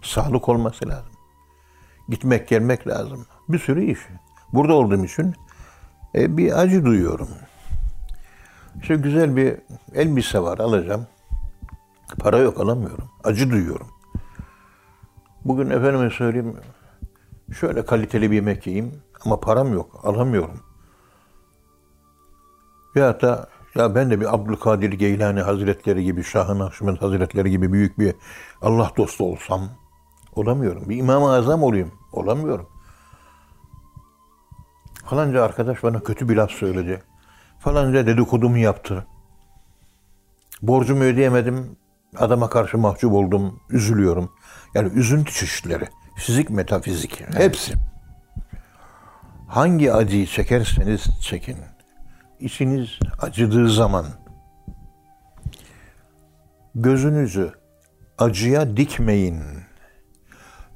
[0.02, 1.12] Sağlık olması lazım.
[2.08, 3.26] Gitmek gelmek lazım.
[3.48, 3.98] Bir sürü iş.
[4.52, 5.34] Burada olduğum için
[6.14, 7.28] e, bir acı duyuyorum.
[8.82, 9.56] İşte güzel bir
[9.94, 11.06] elbise var alacağım.
[12.18, 13.10] Para yok alamıyorum.
[13.24, 13.88] Acı duyuyorum.
[15.44, 16.56] Bugün efendime söyleyeyim
[17.54, 20.60] şöyle kaliteli bir yemek yiyeyim ama param yok alamıyorum.
[22.94, 27.98] Ya da ya ben de bir Abdülkadir Geylani Hazretleri gibi, Şah-ı Nakşibend Hazretleri gibi büyük
[27.98, 28.14] bir
[28.62, 29.68] Allah dostu olsam
[30.32, 30.88] olamıyorum.
[30.88, 32.68] Bir İmam-ı Azam olayım olamıyorum.
[35.04, 37.02] Falanca arkadaş bana kötü bir laf söyledi.
[37.58, 39.06] Falanca dedikodumu yaptı.
[40.62, 41.76] Borcumu ödeyemedim.
[42.16, 43.60] Adama karşı mahcup oldum.
[43.70, 44.32] Üzülüyorum.
[44.74, 45.88] Yani üzüntü çeşitleri.
[46.20, 47.20] Fizik, metafizik.
[47.34, 47.74] Hepsi.
[49.48, 51.56] Hangi acıyı çekerseniz çekin.
[52.40, 52.88] İçiniz
[53.20, 54.06] acıdığı zaman
[56.74, 57.52] gözünüzü
[58.18, 59.42] acıya dikmeyin.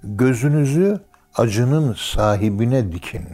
[0.03, 1.01] Gözünüzü
[1.35, 3.29] acının sahibine dikin.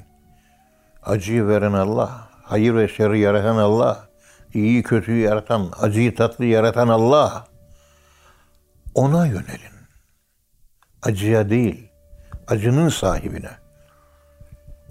[1.03, 4.09] Acıyı veren Allah, hayır ve şerri yaratan Allah,
[4.55, 7.44] iyi kötüyü yaratan, acıyı tatlı yaratan Allah.
[8.94, 9.81] Ona yönelin.
[11.03, 11.89] Acıya değil,
[12.50, 13.50] acının sahibine.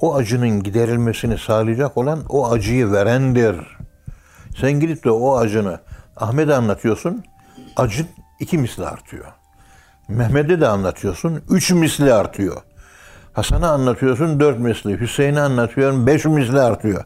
[0.01, 3.77] O acının giderilmesini sağlayacak olan o acıyı verendir.
[4.57, 5.79] Sen gidip de o acını
[6.17, 7.23] Ahmet'e anlatıyorsun,
[7.75, 8.07] acın
[8.39, 9.25] iki misli artıyor.
[10.07, 12.61] Mehmet'e de anlatıyorsun, üç misli artıyor.
[13.33, 14.99] Hasan'a anlatıyorsun, dört misli.
[14.99, 17.03] Hüseyin'e anlatıyorsun, beş misli artıyor.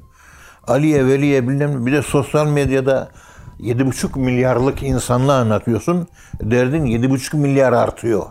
[0.68, 3.10] Ali'ye, Veli'ye bilmem bir de sosyal medyada
[3.60, 6.08] yedi buçuk milyarlık insanla anlatıyorsun.
[6.42, 8.26] Derdin yedi buçuk milyar artıyor.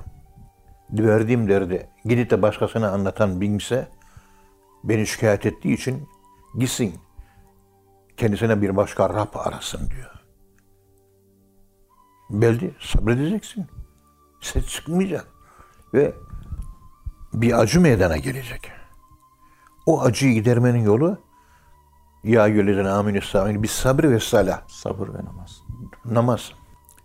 [0.90, 3.88] Verdiğim derdi gidip de başkasına anlatan bilgise
[4.85, 6.09] beni şikayet ettiği için
[6.59, 6.95] gitsin
[8.17, 10.11] kendisine bir başka Rab arasın diyor.
[12.31, 13.67] Belli sabredeceksin.
[14.41, 15.27] Ses çıkmayacak.
[15.95, 16.15] Ve
[17.33, 18.71] bir acı meydana gelecek.
[19.87, 21.19] O acıyı gidermenin yolu
[22.25, 23.23] ya yülleden amin
[23.62, 24.62] bir sabır ve salah.
[24.69, 25.62] Sabır ve namaz.
[26.05, 26.53] Namaz.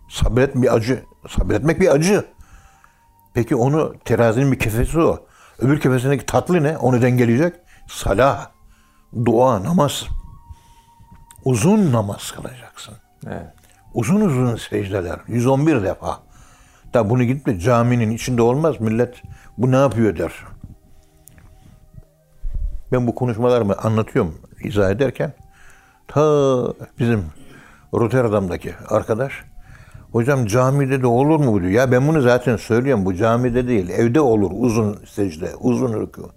[0.10, 1.06] Sabret bir acı.
[1.28, 2.26] Sabretmek bir acı.
[3.38, 5.26] Peki onu terazinin bir kefesi o.
[5.60, 6.78] Öbür kefesindeki tatlı ne?
[6.78, 7.56] Onu dengeleyecek.
[7.88, 8.50] Salah,
[9.26, 10.06] dua, namaz.
[11.46, 12.94] Uzun namaz kılacaksın.
[13.28, 13.54] Evet.
[13.94, 15.20] Uzun uzun secdeler.
[15.28, 16.20] 111 defa.
[16.94, 18.80] Da bunu gidip de caminin içinde olmaz.
[18.80, 19.22] Millet
[19.58, 20.34] bu ne yapıyor der.
[22.92, 25.34] Ben bu konuşmalarımı anlatıyorum, izah ederken
[26.08, 26.24] ta
[27.00, 27.26] bizim
[27.94, 29.47] Rotterdam'daki arkadaş
[30.18, 31.72] hocam camide de olur mu diyor.
[31.72, 33.06] Ya ben bunu zaten söylüyorum.
[33.06, 36.30] Bu camide değil, evde olur uzun secde, uzun rükû.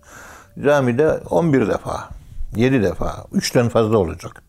[0.64, 2.08] Camide 11 defa,
[2.56, 4.42] 7 defa, 3'ten fazla olacak.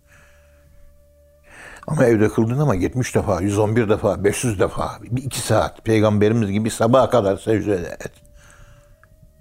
[1.87, 7.09] Ama evde kıldın ama 70 defa, 111 defa, 500 defa, 2 saat peygamberimiz gibi sabaha
[7.09, 8.11] kadar secde et.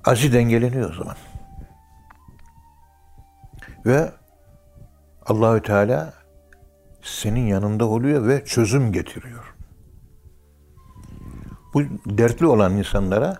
[0.05, 1.17] Acı dengeleniyor o zaman.
[3.87, 4.11] Ve
[5.27, 6.13] Allahü Teala
[7.03, 9.50] senin yanında oluyor ve çözüm getiriyor.
[11.75, 13.37] Bu dertli olan insanlara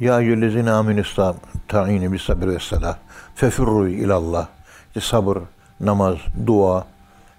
[0.00, 1.34] ya yüllezine aminista
[1.68, 2.98] ta'ini bis sabir ve salah
[3.34, 4.48] fefirru ilallah
[4.88, 5.38] işte sabır,
[5.80, 6.16] namaz,
[6.46, 6.86] dua,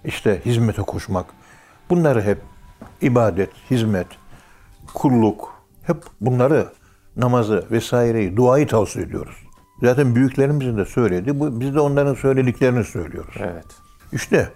[0.06, 1.26] işte hizmete koşmak.
[1.90, 2.42] Bunları hep
[3.02, 4.08] ibadet, hizmet,
[4.94, 5.54] kulluk
[5.84, 6.70] hep bunları
[7.18, 9.36] namazı vesaireyi, duayı tavsiye ediyoruz.
[9.82, 11.40] Zaten büyüklerimizin de söyledi.
[11.40, 13.36] Bu, biz de onların söylediklerini söylüyoruz.
[13.40, 13.66] Evet.
[14.12, 14.52] İşte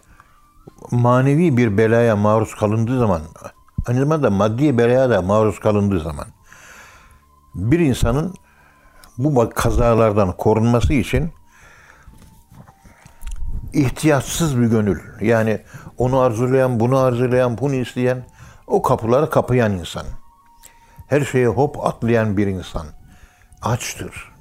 [0.92, 3.22] manevi bir belaya maruz kalındığı zaman,
[3.88, 6.28] aynı zamanda maddi belaya da maruz kalındığı zaman
[7.56, 8.34] bir insanın
[9.18, 11.34] bu kazalardan korunması için
[13.74, 15.00] ihtiyatsız bir gönül.
[15.22, 15.62] Yani
[15.98, 18.26] onu arzulayan, bunu arzulayan, bunu isteyen,
[18.68, 20.06] o kapıları kapayan insan.
[21.08, 22.88] Her şeye hop atlayan bir insan.
[23.62, 24.34] Açtır.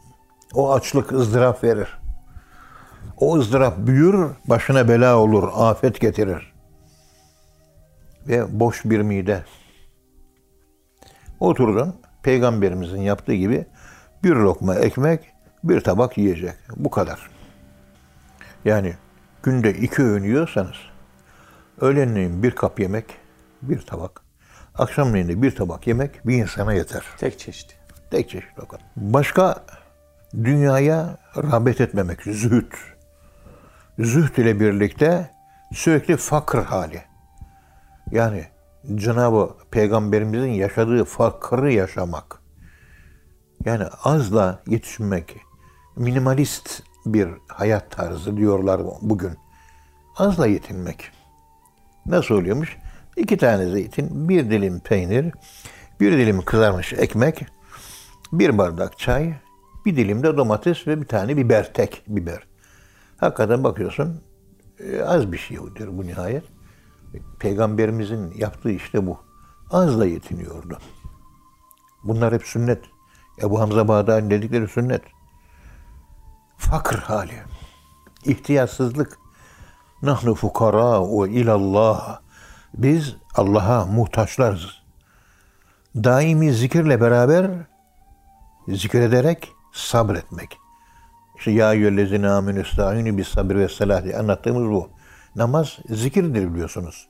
[0.55, 1.99] O açlık ızdırap verir.
[3.17, 6.52] O ızdırap büyür, başına bela olur, afet getirir.
[8.29, 9.45] Ve boş bir mide.
[11.41, 13.67] Oturdun, peygamberimizin yaptığı gibi
[14.25, 15.33] bir lokma ekmek,
[15.65, 16.55] bir tabak yiyecek.
[16.77, 17.31] Bu kadar.
[18.65, 18.95] Yani
[19.43, 20.77] günde iki öğün yiyorsanız
[21.81, 23.05] öğlenleyin bir kap yemek,
[23.63, 24.23] bir tabak.
[24.75, 27.05] Akşamleyin de bir tabak yemek bir insana yeter.
[27.19, 27.77] Tek çeşit.
[28.11, 28.85] Tek çeşit o kadar.
[28.97, 29.65] Başka
[30.35, 32.73] dünyaya rağbet etmemek, zühd.
[33.99, 35.31] Zühd ile birlikte
[35.73, 37.12] sürekli fakr hali.
[38.13, 38.45] Yani
[38.95, 42.39] Cenab-ı Peygamberimizin yaşadığı fakrı yaşamak.
[43.65, 45.37] Yani azla yetişmek,
[45.97, 49.33] minimalist bir hayat tarzı diyorlar bugün.
[50.17, 51.11] Azla yetinmek.
[52.07, 52.77] Nasıl oluyormuş?
[53.17, 55.33] İki tane zeytin, bir dilim peynir,
[56.01, 57.47] bir dilim kızarmış ekmek,
[58.33, 59.35] bir bardak çay,
[59.87, 62.43] bir dilim de domates ve bir tane biber, tek biber.
[63.17, 64.21] Hakikaten bakıyorsun
[64.79, 66.45] e, az bir şeydir bu nihayet.
[67.39, 69.19] Peygamberimizin yaptığı işte bu.
[69.71, 70.79] Azla yetiniyordu.
[72.05, 72.85] Bunlar hep sünnet.
[73.43, 75.03] Ebu Hamza Bağdadi dedikleri sünnet.
[76.57, 77.43] Fakr hali.
[78.25, 79.19] ihtiyatsızlık.
[80.03, 82.21] Nahnu fukara ve ilallah.
[82.75, 84.83] Biz Allah'a muhtaçlarız.
[85.97, 87.51] Daimi zikirle beraber
[88.69, 90.59] zikrederek sabretmek.
[91.39, 94.91] İşte ya eyyühellezine amenü sta'inu bis sabir ve salah diye anlattığımız bu.
[95.37, 97.09] Namaz zikirdir biliyorsunuz.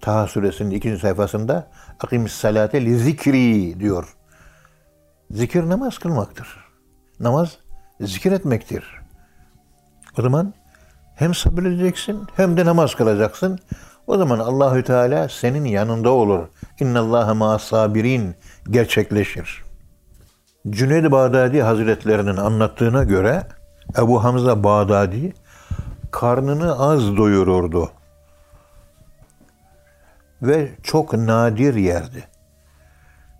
[0.00, 4.16] Taha suresinin ikinci sayfasında akimis salate li zikri diyor.
[5.30, 6.48] Zikir namaz kılmaktır.
[7.20, 7.58] Namaz
[8.00, 8.84] zikir etmektir.
[10.18, 10.54] O zaman
[11.14, 13.58] hem sabredeceksin hem de namaz kılacaksın.
[14.06, 16.48] O zaman Allahü Teala senin yanında olur.
[16.80, 18.34] İnna Allaha ma sabirin
[18.70, 19.64] gerçekleşir.
[20.70, 23.42] Cüneyd Bağdadi Hazretlerinin anlattığına göre
[23.98, 25.32] Ebu Hamza Bağdadi
[26.12, 27.90] karnını az doyururdu.
[30.42, 32.24] Ve çok nadir yerdi.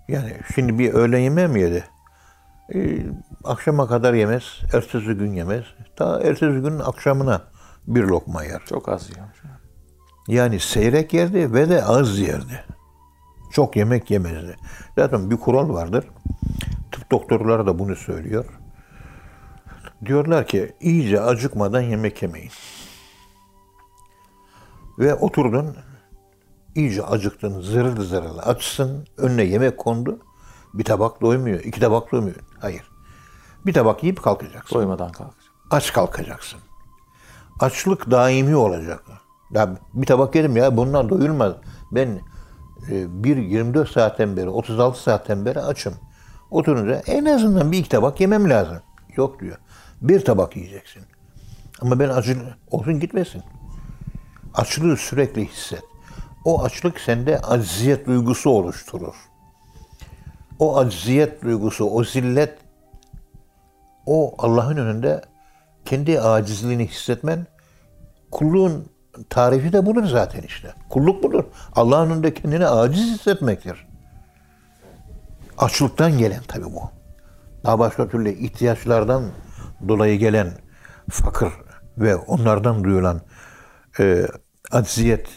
[0.08, 1.84] Yani şimdi bir öğle yemeği mi yedi?
[2.74, 3.06] Ee,
[3.44, 4.42] akşama kadar yemez,
[4.74, 5.64] ertesi gün yemez.
[5.96, 7.42] Ta ertesi günün akşamına
[7.86, 8.62] bir lokma yer.
[8.66, 9.42] Çok az yiyormuş.
[10.28, 12.64] Yani seyrek yerdi ve de az yerdi.
[13.52, 14.56] Çok yemek yemezdi.
[14.98, 16.04] Zaten bir kural vardır.
[16.92, 18.61] Tıp doktorları da bunu söylüyor.
[20.06, 22.50] Diyorlar ki iyice acıkmadan yemek yemeyin.
[24.98, 25.76] Ve oturdun,
[26.74, 30.18] iyice acıktın, zırıl zırıl açsın, önüne yemek kondu.
[30.74, 32.36] Bir tabak doymuyor, iki tabak doymuyor.
[32.60, 32.90] Hayır.
[33.66, 34.74] Bir tabak yiyip kalkacaksın.
[34.74, 35.52] Doymadan kalkacak.
[35.70, 36.60] Aç kalkacaksın.
[37.60, 39.04] Açlık daimi olacak.
[39.50, 41.52] Ya bir tabak yedim ya bundan doyulmaz.
[41.92, 42.20] Ben
[42.90, 45.94] e, bir 24 saatten beri, 36 saatten beri açım.
[46.50, 48.78] Oturunca en azından bir iki tabak yemem lazım.
[49.16, 49.56] Yok diyor.
[50.02, 51.02] Bir tabak yiyeceksin.
[51.80, 52.36] Ama ben acı
[52.70, 53.42] olsun gitmesin.
[54.54, 55.82] Açlığı sürekli hisset.
[56.44, 59.14] O açlık sende acziyet duygusu oluşturur.
[60.58, 62.58] O acziyet duygusu, o zillet,
[64.06, 65.22] o Allah'ın önünde
[65.84, 67.46] kendi acizliğini hissetmen,
[68.30, 68.86] kulluğun
[69.30, 70.74] tarifi de budur zaten işte.
[70.88, 71.44] Kulluk budur.
[71.74, 73.86] Allah'ın önünde kendini aciz hissetmektir.
[75.58, 76.90] Açlıktan gelen tabii bu.
[77.64, 79.22] Daha başka türlü ihtiyaçlardan
[79.88, 80.52] dolayı gelen
[81.10, 81.48] fakir
[81.98, 83.20] ve onlardan duyulan
[84.00, 84.26] e,
[84.70, 85.28] acziyet,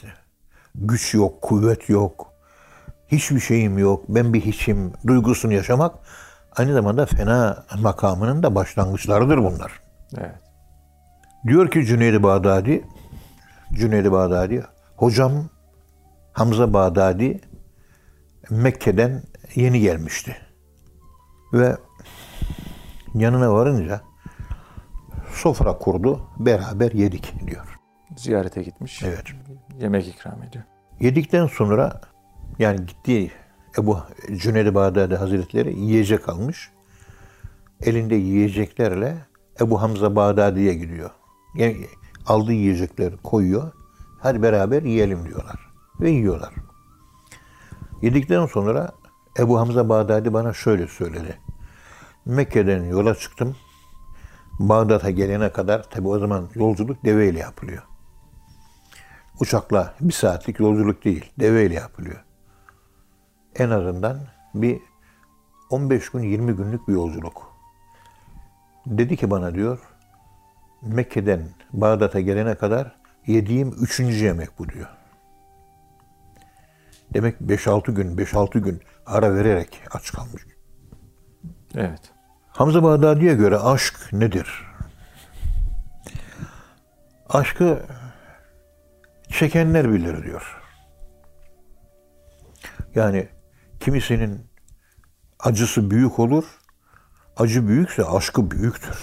[0.76, 2.34] güç yok, kuvvet yok,
[3.08, 5.96] hiçbir şeyim yok, ben bir hiçim duygusunu yaşamak
[6.56, 9.80] aynı zamanda fena makamının da başlangıçlarıdır bunlar.
[10.18, 10.36] Evet.
[11.48, 12.84] Diyor ki Cüneyd-i Bağdadi,
[13.74, 14.64] Cüneyd-i Bağdadi,
[14.96, 15.32] hocam
[16.34, 17.42] Hamza Bağdadi
[18.50, 19.24] Mekke'den
[19.56, 20.38] yeni gelmişti.
[21.54, 21.78] Ve
[23.14, 24.02] yanına varınca
[25.36, 27.80] sofra kurdu, beraber yedik diyor.
[28.18, 29.04] Ziyarete gitmiş.
[29.04, 29.24] Evet.
[29.80, 30.64] Yemek ikram ediyor.
[31.00, 32.02] Yedikten sonra
[32.60, 33.32] yani gittiği
[33.78, 34.00] Ebu
[34.36, 36.72] Cüneyd-i Bağdadi Hazretleri yiyecek almış.
[37.82, 39.18] Elinde yiyeceklerle
[39.62, 41.10] Ebu Hamza Bağdadi'ye gidiyor.
[41.56, 41.78] Yani
[42.26, 43.72] aldığı yiyecekleri koyuyor.
[44.20, 45.60] Hadi beraber yiyelim diyorlar.
[46.02, 46.54] Ve yiyorlar.
[48.02, 48.92] Yedikten sonra
[49.40, 51.40] Ebu Hamza Bağdadi bana şöyle söyledi.
[52.26, 53.56] Mekke'den yola çıktım.
[54.60, 57.84] Bağdat'a gelene kadar tabi o zaman yolculuk deveyle yapılıyor.
[59.40, 62.24] Uçakla bir saatlik yolculuk değil, deveyle yapılıyor.
[63.56, 64.20] En azından
[64.54, 64.80] bir
[65.70, 67.56] 15 gün 20 günlük bir yolculuk.
[68.86, 69.80] Dedi ki bana diyor
[70.82, 72.96] Mekke'den Bağdat'a gelene kadar
[73.28, 74.90] yediğim üçüncü yemek bu diyor.
[77.14, 80.46] Demek 5-6 gün, 5-6 gün ara vererek aç kalmış.
[81.76, 82.15] Evet.
[82.56, 84.64] Hamza Bağdadi'ye göre aşk nedir?
[87.30, 87.80] Aşkı
[89.30, 90.62] çekenler bilir diyor.
[92.96, 93.28] Yani
[93.80, 94.48] kimisinin
[95.40, 96.46] acısı büyük olur,
[97.38, 98.98] acı büyükse aşkı büyüktür.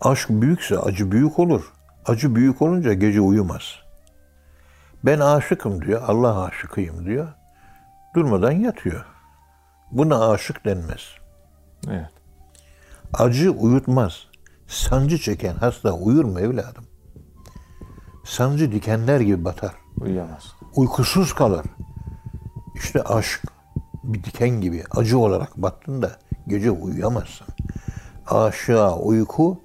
[0.00, 1.72] Aşk büyükse acı büyük olur.
[2.06, 3.62] Acı büyük olunca gece uyumaz.
[5.04, 7.28] Ben aşıkım diyor, Allah aşıkıyım diyor.
[8.14, 9.04] Durmadan yatıyor.
[9.90, 11.02] Buna aşık denmez.
[11.90, 12.21] Evet.
[13.12, 14.26] Acı uyutmaz.
[14.66, 16.84] Sancı çeken hasta uyur mu evladım?
[18.24, 19.74] Sancı dikenler gibi batar.
[20.00, 20.54] Uyuyamaz.
[20.76, 21.66] Uykusuz kalır.
[22.74, 23.42] İşte aşk
[24.04, 27.46] bir diken gibi acı olarak battığında gece uyuyamazsın.
[28.26, 29.60] Aşığa uyku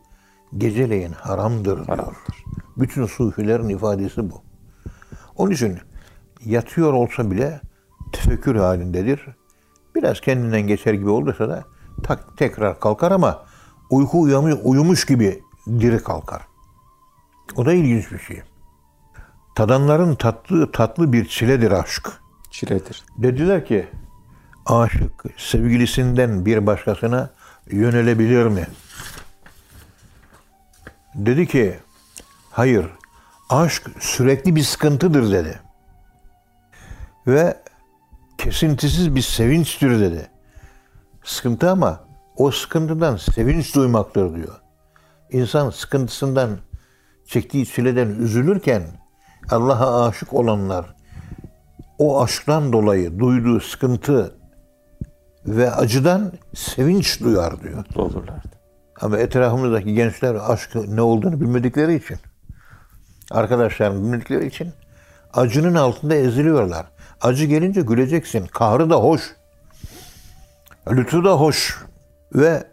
[0.58, 1.88] geceleyin haramdır diyor.
[1.88, 2.44] Haramdır.
[2.78, 4.42] Bütün sufilerin ifadesi bu.
[5.36, 5.80] Onun için
[6.46, 7.62] yatıyor olsa bile
[8.14, 9.28] tefekkür halindedir.
[9.96, 11.64] Biraz kendinden geçer gibi olursa da
[12.04, 13.46] tak, tekrar kalkar ama
[13.90, 16.42] uyku uyamış, uyumuş gibi diri kalkar.
[17.56, 18.42] O da ilginç bir şey.
[19.56, 22.12] Tadanların tatlı tatlı bir çiledir aşk.
[22.52, 23.04] Çiledir.
[23.18, 23.88] Dediler ki
[24.66, 27.30] aşık sevgilisinden bir başkasına
[27.72, 28.68] yönelebilir mi?
[31.16, 31.80] Dedi ki
[32.52, 32.86] hayır
[33.50, 35.60] aşk sürekli bir sıkıntıdır dedi.
[37.28, 37.58] Ve
[38.38, 40.30] kesintisiz bir sevinçtir dedi.
[41.28, 42.00] Sıkıntı ama
[42.38, 44.62] o sıkıntıdan sevinç duymaktır diyor.
[45.32, 46.50] İnsan sıkıntısından
[47.26, 48.84] çektiği çileden üzülürken
[49.50, 50.96] Allah'a aşık olanlar
[51.98, 54.36] o aşktan dolayı duyduğu sıkıntı
[55.46, 57.78] ve acıdan sevinç duyar diyor.
[57.78, 58.58] Mutlu olurlardı.
[59.02, 62.18] Ama etrafımızdaki gençler aşkı ne olduğunu bilmedikleri için,
[63.32, 64.74] arkadaşlarım bilmedikleri için
[65.34, 66.86] acının altında eziliyorlar.
[67.22, 68.46] Acı gelince güleceksin.
[68.46, 69.37] Kahrı da hoş.
[70.92, 71.86] Lütfu da hoş.
[72.34, 72.64] Ve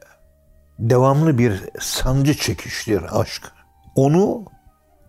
[0.78, 3.52] devamlı bir sancı çekiştir aşk.
[3.94, 4.44] Onu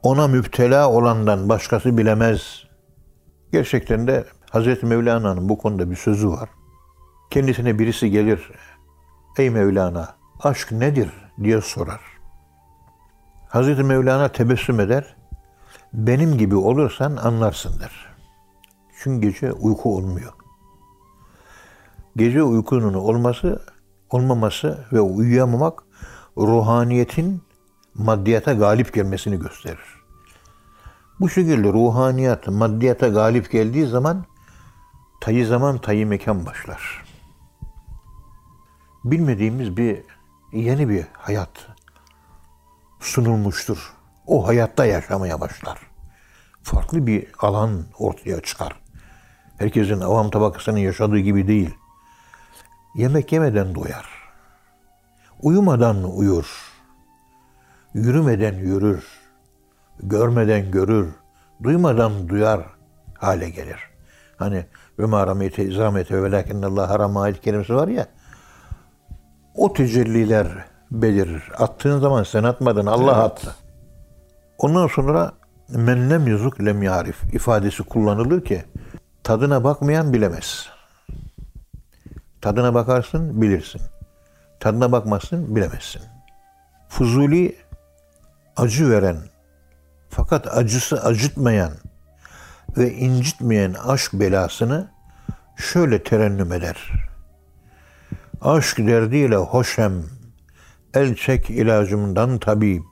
[0.03, 2.63] ona müptela olandan başkası bilemez.
[3.51, 6.49] Gerçekten de Hazreti Mevlana'nın bu konuda bir sözü var.
[7.31, 8.51] Kendisine birisi gelir,
[9.37, 11.09] ey Mevlana aşk nedir
[11.43, 12.01] diye sorar.
[13.49, 15.15] Hazreti Mevlana tebessüm eder,
[15.93, 18.15] benim gibi olursan anlarsın der.
[19.03, 20.33] Çünkü gece uyku olmuyor.
[22.15, 23.61] Gece uykunun olması,
[24.09, 25.83] olmaması ve uyuyamamak
[26.37, 27.43] ruhaniyetin
[27.93, 29.95] maddiyata galip gelmesini gösterir.
[31.19, 34.25] Bu şekilde ruhaniyat maddiyata galip geldiği zaman
[35.21, 37.05] tayı zaman tayı mekan başlar.
[39.03, 40.03] Bilmediğimiz bir
[40.53, 41.67] yeni bir hayat
[42.99, 43.93] sunulmuştur.
[44.27, 45.79] O hayatta yaşamaya başlar.
[46.63, 48.81] Farklı bir alan ortaya çıkar.
[49.57, 51.75] Herkesin avam tabakasının yaşadığı gibi değil.
[52.95, 54.05] Yemek yemeden doyar.
[55.41, 56.45] Uyumadan uyur.
[57.93, 59.03] Yürümeden yürür.
[59.99, 61.15] Görmeden görür.
[61.63, 62.61] Duymadan duyar
[63.19, 63.79] hale gelir.
[64.37, 64.65] Hani
[64.99, 68.07] ve ma rameyte izamete ve lakinnallah harama ayet kelimesi var ya.
[69.55, 70.47] O tecelliler
[70.91, 71.43] belirir.
[71.57, 73.55] Attığın zaman sen atmadın Allah attı.
[74.57, 75.31] Ondan sonra
[75.69, 78.63] men lem yuzuk lem yarif ifadesi kullanılır ki
[79.23, 80.74] tadına bakmayan bilemez.
[82.45, 83.81] Tadına bakarsın bilirsin.
[84.59, 86.01] Tadına bakmazsın bilemezsin.
[86.89, 87.55] Fuzuli
[88.55, 89.17] acı veren
[90.09, 91.71] fakat acısı acıtmayan
[92.77, 94.91] ve incitmeyen aşk belasını
[95.55, 96.91] şöyle terennüm eder.
[98.41, 100.03] Aşk derdiyle hoşem,
[100.93, 102.83] el çek ilacımdan tabip.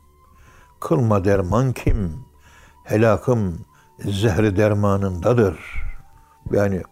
[0.82, 2.26] Kılma derman kim,
[2.84, 3.66] helakım
[4.00, 5.58] zehri dermanındadır.
[6.52, 6.84] Yani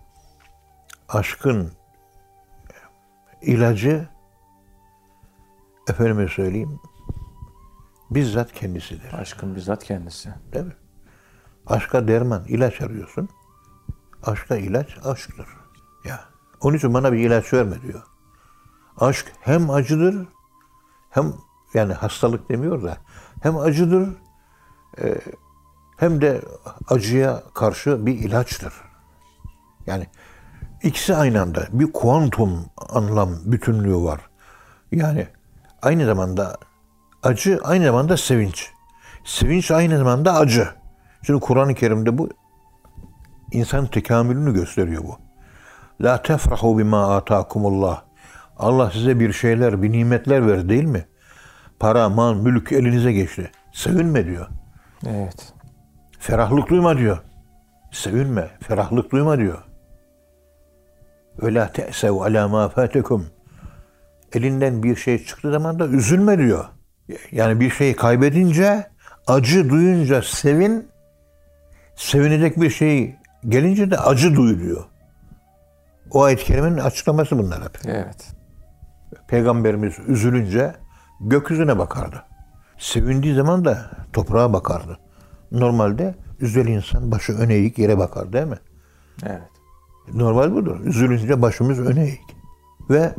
[1.10, 1.81] aşkın
[3.41, 4.10] ilacı
[5.89, 6.79] efendime söyleyeyim
[8.12, 9.13] bizzat kendisidir.
[9.13, 10.29] Aşkın bizzat kendisi.
[10.54, 10.75] Değil mi?
[11.67, 13.29] Aşka derman, ilaç arıyorsun.
[14.23, 15.48] Aşka ilaç aşktır.
[16.06, 16.25] Ya.
[16.62, 18.04] Onun için bana bir ilaç verme diyor.
[18.98, 20.27] Aşk hem acıdır
[21.10, 21.33] hem
[21.73, 22.98] yani hastalık demiyor da
[23.44, 24.10] hem acıdır
[25.02, 25.21] e,
[25.98, 26.42] hem de
[26.87, 28.73] acıya karşı bir ilaçtır.
[29.85, 30.08] Yani
[30.84, 34.21] ikisi aynı anda bir kuantum anlam bütünlüğü var.
[34.92, 35.27] Yani
[35.82, 36.58] aynı zamanda
[37.23, 38.71] acı aynı zamanda sevinç.
[39.23, 40.67] Sevinç aynı zamanda acı.
[41.25, 42.29] Şimdi Kur'an-ı Kerim'de bu
[43.52, 45.17] insan tekamülünü gösteriyor bu.
[46.02, 48.02] La tefrahu bima atakumullah.
[48.58, 51.06] Allah size bir şeyler, bir nimetler verdi değil mi?
[51.79, 53.52] Para, mal, mülk elinize geçti.
[53.71, 54.48] Sevinme diyor.
[55.08, 55.54] Evet.
[56.19, 57.17] Ferahlık duyma diyor.
[57.92, 59.63] Sevinme, ferahlık duyma diyor.
[61.44, 63.25] Ve la te'sev ala ma fatekum.
[64.33, 66.65] Elinden bir şey çıktığı zaman da üzülme diyor.
[67.31, 68.87] Yani bir şeyi kaybedince,
[69.27, 70.87] acı duyunca sevin,
[71.96, 73.15] sevinecek bir şey
[73.48, 74.85] gelince de acı duy diyor.
[76.12, 77.79] O ayet-i kerimenin açıklaması bunlar hep.
[77.85, 78.27] Evet.
[79.27, 80.75] Peygamberimiz üzülünce
[81.21, 82.23] gökyüzüne bakardı.
[82.77, 85.00] Sevindiği zaman da toprağa bakardı.
[85.52, 88.60] Normalde üzül insan başı öne eğik yere bakar değil mi?
[89.25, 89.50] Evet.
[90.13, 90.79] Normal budur.
[90.79, 92.35] Üzülünce başımız öne eğik.
[92.89, 93.15] Ve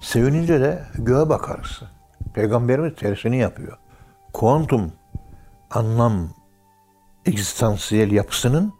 [0.00, 1.82] sevinince de göğe bakarız.
[2.34, 3.78] Peygamberimiz tersini yapıyor.
[4.32, 4.92] Kuantum
[5.70, 6.28] anlam
[7.26, 8.72] egzistansiyel yapısının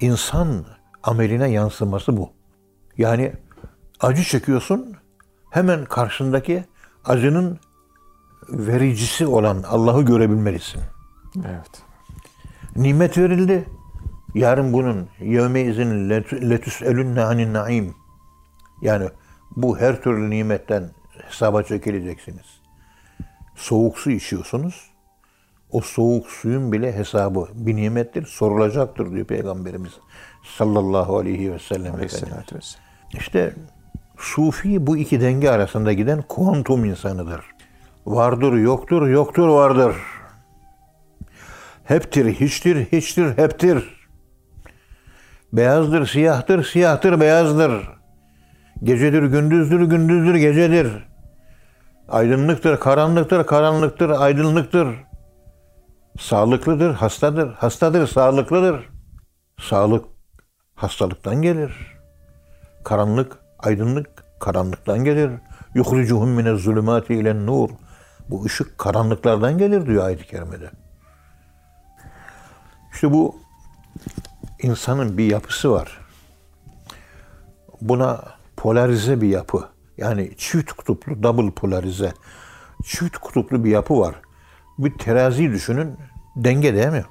[0.00, 0.64] insan
[1.02, 2.30] ameline yansıması bu.
[2.98, 3.32] Yani
[4.00, 4.96] acı çekiyorsun
[5.50, 6.64] hemen karşındaki
[7.04, 7.58] acının
[8.48, 10.80] vericisi olan Allah'ı görebilmelisin.
[11.36, 11.82] Evet.
[12.76, 13.68] Nimet verildi.
[14.36, 16.10] Yarın bunun yevme izin
[16.50, 17.94] letüs elünne anin naim.
[18.82, 19.08] Yani
[19.56, 20.90] bu her türlü nimetten
[21.26, 22.60] hesaba çekileceksiniz.
[23.54, 24.90] Soğuk su içiyorsunuz.
[25.70, 29.92] O soğuk suyun bile hesabı bir nimettir, sorulacaktır diyor Peygamberimiz
[30.56, 32.00] sallallahu aleyhi ve sellem.
[32.00, 32.78] Efendimiz.
[33.12, 33.54] İşte
[34.18, 37.40] Sufi bu iki denge arasında giden kuantum insanıdır.
[38.06, 39.96] Vardır, yoktur, yoktur, vardır.
[41.84, 43.95] Heptir, hiçtir, hiçtir, heptir.
[45.56, 47.88] Beyazdır, siyahtır, siyahtır, beyazdır.
[48.82, 51.08] Gecedir, gündüzdür, gündüzdür, gecedir.
[52.08, 54.88] Aydınlıktır, karanlıktır, karanlıktır, aydınlıktır.
[56.20, 58.88] Sağlıklıdır, hastadır, hastadır, sağlıklıdır.
[59.60, 60.04] Sağlık
[60.74, 61.96] hastalıktan gelir.
[62.84, 64.08] Karanlık, aydınlık
[64.40, 65.30] karanlıktan gelir.
[65.74, 67.70] Yuhricuhum mine zulümati ile nur.
[68.28, 70.70] Bu ışık karanlıklardan gelir diyor ayet-i kerimede.
[72.92, 73.45] İşte bu
[74.62, 75.98] insanın bir yapısı var.
[77.80, 78.24] Buna
[78.56, 79.64] polarize bir yapı.
[79.98, 82.12] Yani çift kutuplu, double polarize.
[82.84, 84.14] Çift kutuplu bir yapı var.
[84.78, 85.96] Bir terazi düşünün,
[86.36, 87.04] denge değil mi?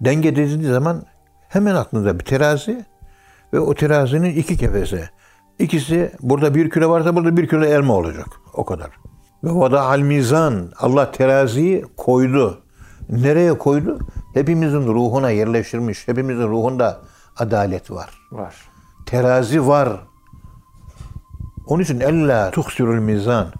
[0.00, 1.06] Denge dediğiniz zaman
[1.48, 2.84] hemen aklınıza bir terazi
[3.52, 5.08] ve o terazinin iki kefesi.
[5.58, 8.26] İkisi burada bir kilo varsa burada bir kilo elma olacak.
[8.54, 8.90] O kadar.
[9.44, 10.72] Ve vada al mizan.
[10.78, 12.62] Allah teraziyi koydu.
[13.08, 13.98] Nereye koydu?
[14.34, 16.08] Hepimizin ruhuna yerleştirmiş.
[16.08, 17.00] Hepimizin ruhunda
[17.36, 18.10] adalet var.
[18.32, 18.54] Var.
[19.06, 19.88] Terazi var.
[21.66, 23.52] Onun için ella tuksirul mizan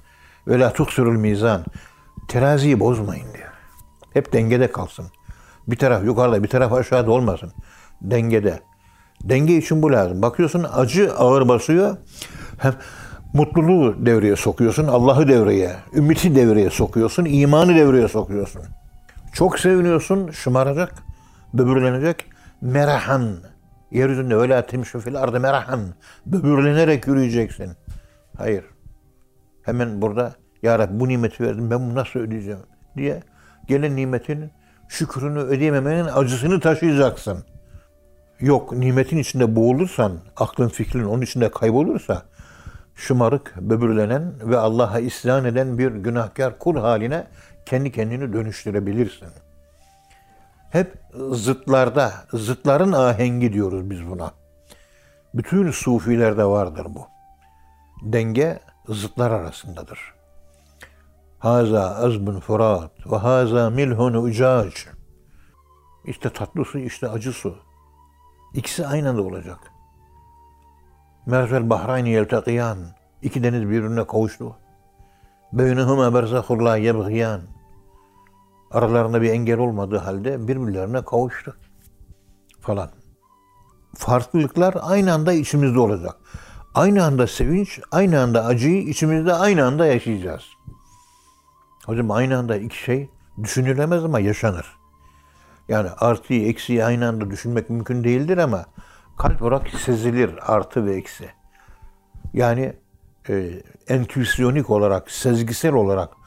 [0.49, 1.65] ve la tuksirul mizan.
[2.29, 3.49] Teraziyi bozmayın diyor.
[4.13, 5.07] Hep dengede kalsın.
[5.69, 7.53] Bir taraf yukarıda bir taraf aşağıda olmasın.
[8.03, 8.61] Dengede.
[9.23, 10.23] Denge için bu lazım.
[10.23, 11.97] Bakıyorsun acı ağır basıyor.
[12.59, 12.75] Hem
[13.35, 14.87] mutluluğu devreye sokuyorsun.
[14.89, 17.25] Allah'ı devreye, ümiti devreye sokuyorsun.
[17.25, 18.63] imanı devreye sokuyorsun.
[19.35, 20.31] Çok seviniyorsun.
[20.31, 20.95] Şımaracak.
[21.55, 22.25] Böbürlenecek.
[22.61, 23.37] Merahan.
[23.91, 25.81] Yeryüzünde öyle temşu fil ardı merahan.
[26.27, 27.73] Böbürlenerek yürüyeceksin.
[28.37, 28.65] Hayır.
[29.63, 32.61] Hemen burada Ya Rabbi bu nimeti verdim ben bunu nasıl ödeyeceğim
[32.97, 33.23] diye
[33.69, 34.51] gelen nimetin
[34.89, 37.45] şükrünü ödeyememenin acısını taşıyacaksın.
[38.41, 42.23] Yok nimetin içinde boğulursan, aklın fikrin onun içinde kaybolursa
[42.95, 47.27] şımarık, böbürlenen ve Allah'a isyan eden bir günahkar kul haline
[47.67, 49.29] kendi kendini dönüştürebilirsin.
[50.71, 50.99] Hep
[51.31, 54.31] zıtlarda, zıtların ahengi diyoruz biz buna.
[55.35, 57.07] Bütün sufilerde vardır bu.
[58.03, 60.15] Denge zıtlar arasındadır.
[61.39, 64.75] Haza azbun furat ve haza milhun ucac.
[66.05, 67.57] İşte tatlı su, işte acı su.
[68.55, 69.59] İkisi aynı anda olacak.
[71.27, 72.79] Merzel bahrayni yeltakiyan.
[73.23, 74.57] İki deniz birbirine kavuştu.
[75.53, 77.54] Beynehuma berzahur la yebgiyan.
[78.75, 81.57] Aralarında bir engel olmadığı halde birbirlerine kavuştu.
[82.61, 82.91] Falan.
[83.97, 86.17] Farklılıklar aynı anda içimizde olacak.
[86.75, 90.43] Aynı anda sevinç, aynı anda acıyı içimizde aynı anda yaşayacağız.
[91.87, 93.11] Hocam aynı anda iki şey
[93.43, 94.77] düşünülemez ama yaşanır.
[95.69, 98.65] Yani artıyı, eksiyi aynı anda düşünmek mümkün değildir ama
[99.19, 101.31] kalp olarak sezilir artı ve eksi.
[102.33, 102.77] Yani
[103.29, 106.24] e, entüisyonik olarak, sezgisel olarak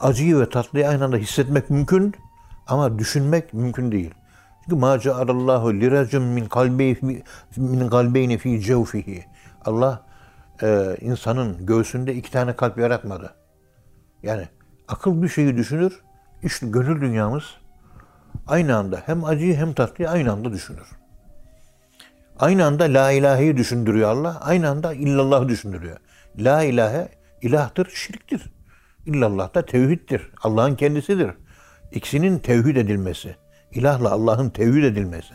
[0.00, 2.14] acıyı ve tatlıyı aynı anda hissetmek mümkün
[2.66, 4.14] ama düşünmek mümkün değil.
[4.64, 6.98] Çünkü ma cealallahu liracun min kalbi
[7.56, 9.24] min kalbeyni fi cevfihi.
[9.64, 10.02] Allah
[10.62, 13.34] e, insanın göğsünde iki tane kalp yaratmadı.
[14.22, 14.48] Yani
[14.88, 16.00] akıl bir şeyi düşünür.
[16.42, 17.44] İşte gönül dünyamız
[18.46, 20.86] aynı anda hem acıyı hem tatlıyı aynı anda düşünür.
[22.38, 24.40] Aynı anda la ilaheyi düşündürüyor Allah.
[24.40, 25.96] Aynı anda illallah düşündürüyor.
[26.38, 27.08] La ilahe
[27.42, 28.55] ilahtır, şirktir.
[29.06, 30.30] İllallah da tevhiddir.
[30.42, 31.30] Allah'ın kendisidir.
[31.92, 33.36] İkisinin tevhid edilmesi.
[33.72, 35.34] ilahla Allah'ın tevhid edilmesi.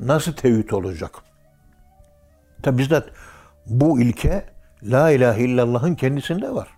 [0.00, 1.10] Nasıl tevhid olacak?
[2.62, 3.08] Tabi bizzat
[3.66, 4.44] bu ilke
[4.82, 6.68] La ilahe illallah'ın kendisinde var.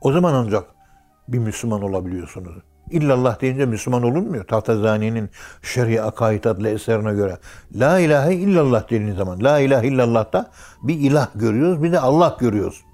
[0.00, 0.64] O zaman ancak
[1.28, 2.54] bir Müslüman olabiliyorsunuz.
[2.90, 4.46] İllallah deyince Müslüman olunmuyor.
[4.46, 5.30] Tahtazani'nin
[5.62, 7.38] Şer'i Akaid adlı eserine göre.
[7.74, 9.44] La ilahe illallah dediğiniz zaman.
[9.44, 10.50] La ilahe illallah'ta
[10.82, 12.84] bir ilah görüyoruz, bir de Allah görüyoruz.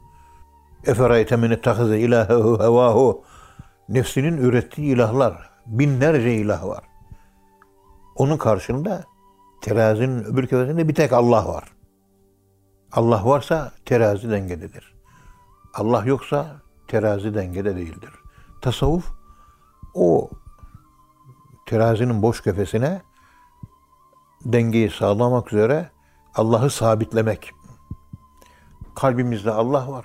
[0.87, 3.25] Eferayte men ittahaze ilahehu hevahu.
[3.89, 5.51] Nefsinin ürettiği ilahlar.
[5.67, 6.85] Binlerce ilah var.
[8.17, 9.05] Onun karşılığında
[9.61, 11.65] terazinin öbür kefesinde bir tek Allah var.
[12.93, 14.95] Allah varsa terazi dengededir.
[15.75, 16.57] Allah yoksa
[16.89, 18.11] terazi dengede değildir.
[18.63, 19.13] Tasavvuf
[19.95, 20.31] o
[21.67, 23.03] terazinin boş kefesine
[24.45, 25.91] dengeyi sağlamak üzere
[26.35, 27.51] Allah'ı sabitlemek.
[28.95, 30.05] Kalbimizde Allah var.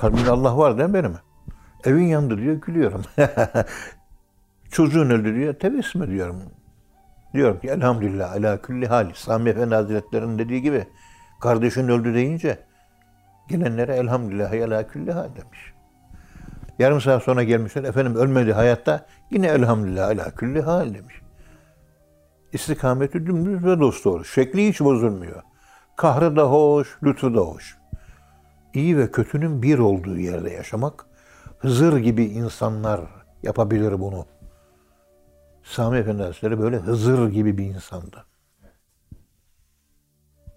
[0.00, 1.14] Kalbimde Allah var değil mi benim?
[1.84, 3.02] Evin yandı diyor gülüyorum.
[4.70, 6.42] Çocuğun öldü diyor tebessüm ediyorum.
[7.34, 9.10] Diyorum ki elhamdülillah ala külli hal.
[9.14, 10.86] Sami Efendi Hazretleri'nin dediği gibi
[11.40, 12.58] kardeşin öldü deyince
[13.48, 15.72] gelenlere elhamdülillah ala külli hal demiş.
[16.78, 21.14] Yarım saat sonra gelmişler efendim ölmedi hayatta yine elhamdülillah ala külli hal demiş.
[22.52, 24.24] İstikameti dümdüz ve dosdoğru.
[24.24, 25.42] Şekli hiç bozulmuyor.
[25.96, 27.79] Kahrı da hoş, lütfu da hoş.
[28.74, 31.06] İyi ve kötünün bir olduğu yerde yaşamak,
[31.58, 33.00] Hızır gibi insanlar
[33.42, 34.26] yapabilir bunu.
[35.62, 38.26] Sami Efendi Hazretleri böyle Hızır gibi bir insandı.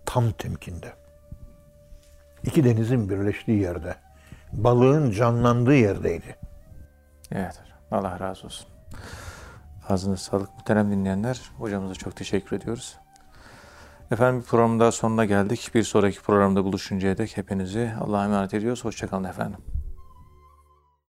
[0.05, 0.93] Tam temkinde.
[2.43, 3.95] İki denizin birleştiği yerde.
[4.53, 6.35] Balığın canlandığı yerdeydi.
[7.31, 7.61] Evet.
[7.91, 8.67] Allah razı olsun.
[9.89, 10.49] Ağzınıza sağlık.
[10.53, 12.97] Muhterem dinleyenler, hocamıza çok teşekkür ediyoruz.
[14.11, 15.71] Efendim bir programın daha sonuna geldik.
[15.75, 18.85] Bir sonraki programda buluşuncaya dek hepinizi Allah'a emanet ediyoruz.
[18.85, 19.59] Hoşçakalın efendim.